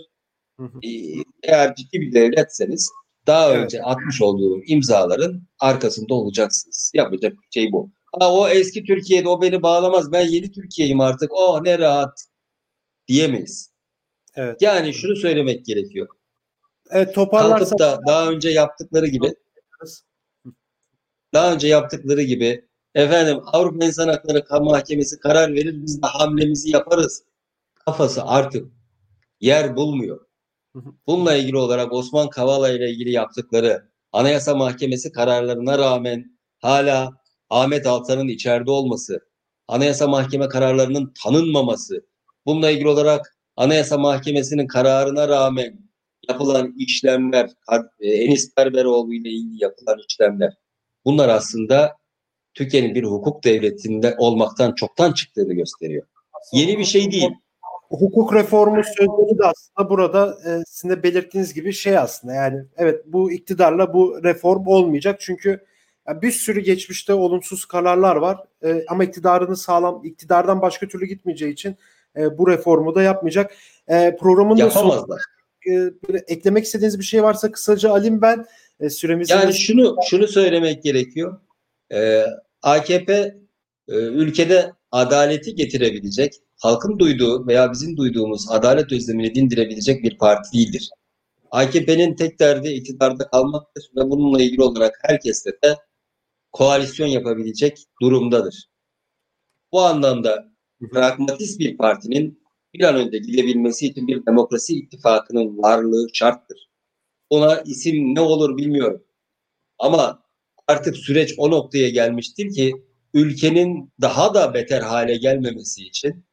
Hı 0.60 0.64
hı. 0.66 0.78
Ee, 0.82 1.22
Eğer 1.42 1.74
ciddi 1.74 2.00
bir 2.00 2.12
devletseniz 2.12 2.90
daha 3.26 3.50
Evet. 3.52 3.64
önce 3.64 3.82
atmış 3.82 4.22
olduğum 4.22 4.60
imzaların 4.66 5.42
arkasında 5.60 6.14
olacaksınız. 6.14 6.92
Yapacak 6.94 7.32
bir 7.32 7.60
şey 7.60 7.72
bu. 7.72 7.90
Ha, 8.20 8.32
o 8.34 8.48
eski 8.48 8.84
Türkiye'de 8.84 9.28
o 9.28 9.42
beni 9.42 9.62
bağlamaz. 9.62 10.12
Ben 10.12 10.26
yeni 10.26 10.50
Türkiye'yim 10.52 11.00
artık. 11.00 11.30
Oh 11.32 11.60
ne 11.62 11.78
rahat 11.78 12.24
diyemeyiz. 13.08 13.73
Evet. 14.36 14.62
Yani 14.62 14.94
şunu 14.94 15.16
söylemek 15.16 15.64
gerekiyor. 15.64 16.08
Evet 16.90 17.14
toparlarsak 17.14 17.78
Kalkıp 17.78 17.78
da 17.78 18.00
daha 18.06 18.30
önce 18.30 18.48
yaptıkları 18.48 19.06
gibi 19.06 19.34
daha 21.32 21.52
önce 21.52 21.68
yaptıkları 21.68 22.22
gibi 22.22 22.68
efendim 22.94 23.40
Avrupa 23.46 23.86
İnsan 23.86 24.08
Hakları 24.08 24.64
Mahkemesi 24.64 25.18
karar 25.18 25.54
verir 25.54 25.82
biz 25.82 26.02
de 26.02 26.06
hamlemizi 26.06 26.70
yaparız. 26.70 27.24
Kafası 27.74 28.22
artık 28.24 28.66
yer 29.40 29.76
bulmuyor. 29.76 30.26
Bununla 31.06 31.34
ilgili 31.34 31.56
olarak 31.56 31.92
Osman 31.92 32.30
Kavala 32.30 32.70
ile 32.70 32.90
ilgili 32.90 33.10
yaptıkları 33.10 33.88
Anayasa 34.12 34.54
Mahkemesi 34.54 35.12
kararlarına 35.12 35.78
rağmen 35.78 36.38
hala 36.58 37.12
Ahmet 37.50 37.86
Altan'ın 37.86 38.28
içeride 38.28 38.70
olması, 38.70 39.20
Anayasa 39.68 40.08
Mahkeme 40.08 40.48
kararlarının 40.48 41.12
tanınmaması, 41.22 42.06
bununla 42.46 42.70
ilgili 42.70 42.88
olarak 42.88 43.33
Anayasa 43.56 43.98
Mahkemesi'nin 43.98 44.66
kararına 44.66 45.28
rağmen 45.28 45.78
yapılan 46.28 46.74
işlemler, 46.78 47.50
e, 48.00 48.08
Enis 48.08 48.56
Berberoğlu 48.56 49.14
ile 49.14 49.30
ilgili 49.30 49.62
yapılan 49.64 49.98
işlemler, 50.08 50.52
bunlar 51.04 51.28
aslında 51.28 51.96
Türkiye'nin 52.54 52.94
bir 52.94 53.04
hukuk 53.04 53.44
devletinde 53.44 54.14
olmaktan 54.18 54.74
çoktan 54.74 55.12
çıktığını 55.12 55.54
gösteriyor. 55.54 56.06
Yeni 56.52 56.78
bir 56.78 56.84
şey 56.84 57.12
değil. 57.12 57.30
hukuk 57.90 58.34
reformu 58.34 58.82
sözleri 58.84 59.38
de 59.38 59.44
aslında 59.44 59.90
burada 59.90 60.38
e, 60.46 60.62
sizin 60.66 60.88
de 60.88 61.02
belirttiğiniz 61.02 61.54
gibi 61.54 61.72
şey 61.72 61.98
aslında 61.98 62.34
yani 62.34 62.64
evet 62.76 63.00
bu 63.06 63.32
iktidarla 63.32 63.94
bu 63.94 64.24
reform 64.24 64.66
olmayacak 64.66 65.20
çünkü 65.20 65.64
ya 66.08 66.22
bir 66.22 66.30
sürü 66.30 66.60
geçmişte 66.60 67.14
olumsuz 67.14 67.64
kararlar 67.64 68.16
var 68.16 68.38
E, 68.64 68.84
ama 68.88 69.04
iktidarını 69.04 69.56
sağlam 69.56 70.04
iktidardan 70.04 70.62
başka 70.62 70.88
türlü 70.88 71.06
gitmeyeceği 71.06 71.52
için 71.52 71.76
e, 72.16 72.38
bu 72.38 72.48
reformu 72.50 72.94
da 72.94 73.02
yapmayacak. 73.02 73.54
E, 73.88 74.16
programın 74.16 74.58
da 74.58 74.70
son, 74.70 74.84
Yapamazlar. 74.84 75.22
e, 75.70 75.90
eklemek 76.26 76.64
istediğiniz 76.64 76.98
bir 76.98 77.04
şey 77.04 77.22
varsa 77.22 77.52
kısaca 77.52 77.90
alayım 77.90 78.22
ben 78.22 78.46
e, 78.80 78.90
süremizin 78.90 79.34
Yani 79.34 79.54
şunu 79.54 79.96
şunu 80.08 80.28
söylemek 80.28 80.82
gerekiyor. 80.82 81.40
Ee, 81.92 82.24
AKP 82.62 83.12
e, 83.88 83.94
ülkede 83.94 84.72
adaleti 84.92 85.54
getirebilecek, 85.54 86.32
halkın 86.56 86.98
duyduğu 86.98 87.46
veya 87.46 87.72
bizim 87.72 87.96
duyduğumuz 87.96 88.50
adalet 88.50 88.92
özlemini 88.92 89.34
dindirebilecek 89.34 90.02
bir 90.02 90.18
parti 90.18 90.52
değildir. 90.52 90.90
AKP'nin 91.50 92.14
tek 92.16 92.40
derdi 92.40 92.68
iktidarda 92.68 93.30
kalmaktır 93.30 93.90
ve 93.96 94.10
bununla 94.10 94.42
ilgili 94.42 94.62
olarak 94.62 94.98
herkesle 95.02 95.50
de 95.64 95.76
koalisyon 96.52 97.06
yapabilecek 97.06 97.84
durumdadır. 98.02 98.68
Bu 99.72 99.80
anlamda 99.80 100.53
pragmatist 100.88 101.60
bir 101.60 101.76
partinin 101.76 102.44
bir 102.74 102.84
an 102.84 102.96
önce 102.96 103.18
gidebilmesi 103.18 103.86
için 103.86 104.08
bir 104.08 104.26
demokrasi 104.26 104.74
ittifakının 104.74 105.58
varlığı 105.58 106.06
şarttır. 106.12 106.70
Ona 107.30 107.60
isim 107.60 108.14
ne 108.14 108.20
olur 108.20 108.56
bilmiyorum. 108.56 109.04
Ama 109.78 110.22
artık 110.68 110.96
süreç 110.96 111.34
o 111.36 111.50
noktaya 111.50 111.88
gelmiştir 111.88 112.54
ki 112.54 112.74
ülkenin 113.14 113.92
daha 114.00 114.34
da 114.34 114.54
beter 114.54 114.80
hale 114.80 115.16
gelmemesi 115.16 115.82
için 115.82 116.24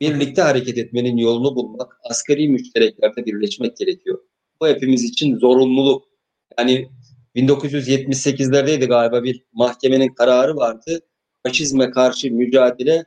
birlikte 0.00 0.42
hareket 0.42 0.78
etmenin 0.78 1.16
yolunu 1.16 1.56
bulmak, 1.56 1.96
asgari 2.04 2.48
müştereklerde 2.48 3.26
birleşmek 3.26 3.76
gerekiyor. 3.76 4.18
Bu 4.60 4.68
hepimiz 4.68 5.04
için 5.04 5.38
zorunluluk. 5.38 6.04
Yani 6.58 6.88
1978'lerdeydi 7.36 8.86
galiba 8.86 9.22
bir 9.22 9.44
mahkemenin 9.52 10.08
kararı 10.14 10.56
vardı. 10.56 11.00
Faşizme 11.46 11.90
karşı 11.90 12.32
mücadele 12.32 13.04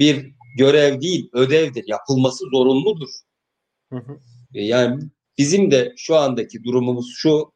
bir 0.00 0.34
görev 0.58 1.00
değil, 1.00 1.30
ödevdir. 1.32 1.84
Yapılması 1.86 2.44
zorunludur. 2.52 3.08
Hı 3.92 3.96
hı. 3.96 4.20
E, 4.54 4.64
Yani 4.64 5.02
bizim 5.38 5.70
de 5.70 5.92
şu 5.96 6.16
andaki 6.16 6.64
durumumuz 6.64 7.12
şu. 7.16 7.52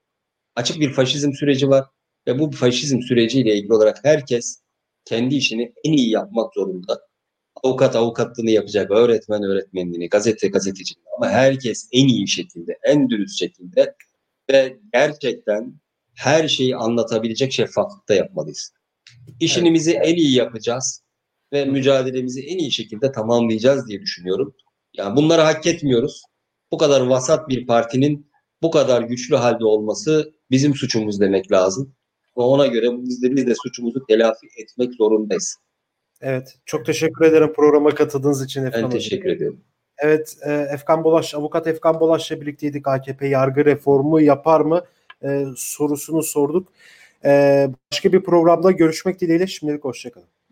Açık 0.57 0.81
bir 0.81 0.93
faşizm 0.93 1.33
süreci 1.33 1.69
var 1.69 1.85
ve 2.27 2.39
bu 2.39 2.51
faşizm 2.51 3.01
süreciyle 3.01 3.57
ilgili 3.57 3.73
olarak 3.73 4.05
herkes 4.05 4.63
kendi 5.05 5.35
işini 5.35 5.73
en 5.85 5.93
iyi 5.93 6.11
yapmak 6.11 6.55
zorunda. 6.55 7.01
Avukat 7.63 7.97
avukatlığını 7.97 8.51
yapacak, 8.51 8.91
öğretmen 8.91 9.43
öğretmenliğini, 9.43 10.09
gazete 10.09 10.49
gazeteciliğini 10.49 11.09
ama 11.17 11.31
herkes 11.31 11.89
en 11.93 12.09
iyi 12.09 12.29
şekilde, 12.29 12.79
en 12.83 13.11
dürüst 13.11 13.39
şekilde 13.39 13.95
ve 14.51 14.79
gerçekten 14.93 15.81
her 16.15 16.49
şeyi 16.49 16.77
anlatabilecek 16.77 17.53
şeffaflıkta 17.53 18.15
yapmalıyız. 18.15 18.73
İşimizi 19.41 19.93
en 19.93 20.15
iyi 20.15 20.35
yapacağız 20.35 21.04
ve 21.55 21.65
mücadelemizi 21.65 22.41
en 22.47 22.59
iyi 22.59 22.73
şekilde 22.73 23.13
tamamlayacağız 23.13 23.89
diye 23.89 24.01
düşünüyorum. 24.01 24.55
Yani 24.95 25.17
bunları 25.17 25.43
hak 25.43 25.67
etmiyoruz. 25.67 26.23
Bu 26.73 26.79
kadar 26.79 27.01
vasat 27.01 27.49
bir 27.49 27.67
partinin 27.67 28.31
bu 28.63 28.71
kadar 28.71 29.03
güçlü 29.03 29.37
halde 29.37 29.65
olması 29.65 30.35
bizim 30.51 30.75
suçumuz 30.75 31.21
demek 31.21 31.53
lazım. 31.53 31.95
Ve 32.39 32.43
ona 32.43 32.67
göre 32.67 32.89
biz 32.93 33.23
de, 33.23 33.37
biz 33.37 33.47
de 33.47 33.55
suçumuzu 33.63 34.07
telafi 34.07 34.47
etmek 34.57 34.95
zorundayız. 34.95 35.57
Evet 36.21 36.59
çok 36.67 36.87
teşekkür 36.87 37.25
ederim 37.25 37.53
programa 37.53 37.95
katıldığınız 37.95 38.45
için 38.45 38.65
Efkan 38.65 38.83
Ben 38.83 38.87
Hocam. 38.87 38.99
teşekkür 38.99 39.29
ediyorum. 39.29 39.61
Evet, 39.99 40.37
e, 40.47 40.53
Efkan 40.53 41.05
Bolaş, 41.05 41.35
avukat 41.35 41.67
Efkan 41.67 42.01
Bolaş'la 42.01 42.41
birlikteydik. 42.41 42.89
AKP 42.89 43.29
yargı 43.29 43.65
reformu 43.65 44.21
yapar 44.21 44.61
mı 44.61 44.85
e, 45.23 45.45
sorusunu 45.57 46.23
sorduk. 46.23 46.69
E, 47.25 47.69
başka 47.93 48.13
bir 48.13 48.23
programda 48.23 48.71
görüşmek 48.71 49.21
dileğiyle 49.21 49.47
şimdilik 49.47 49.85
hoşçakalın. 49.85 50.34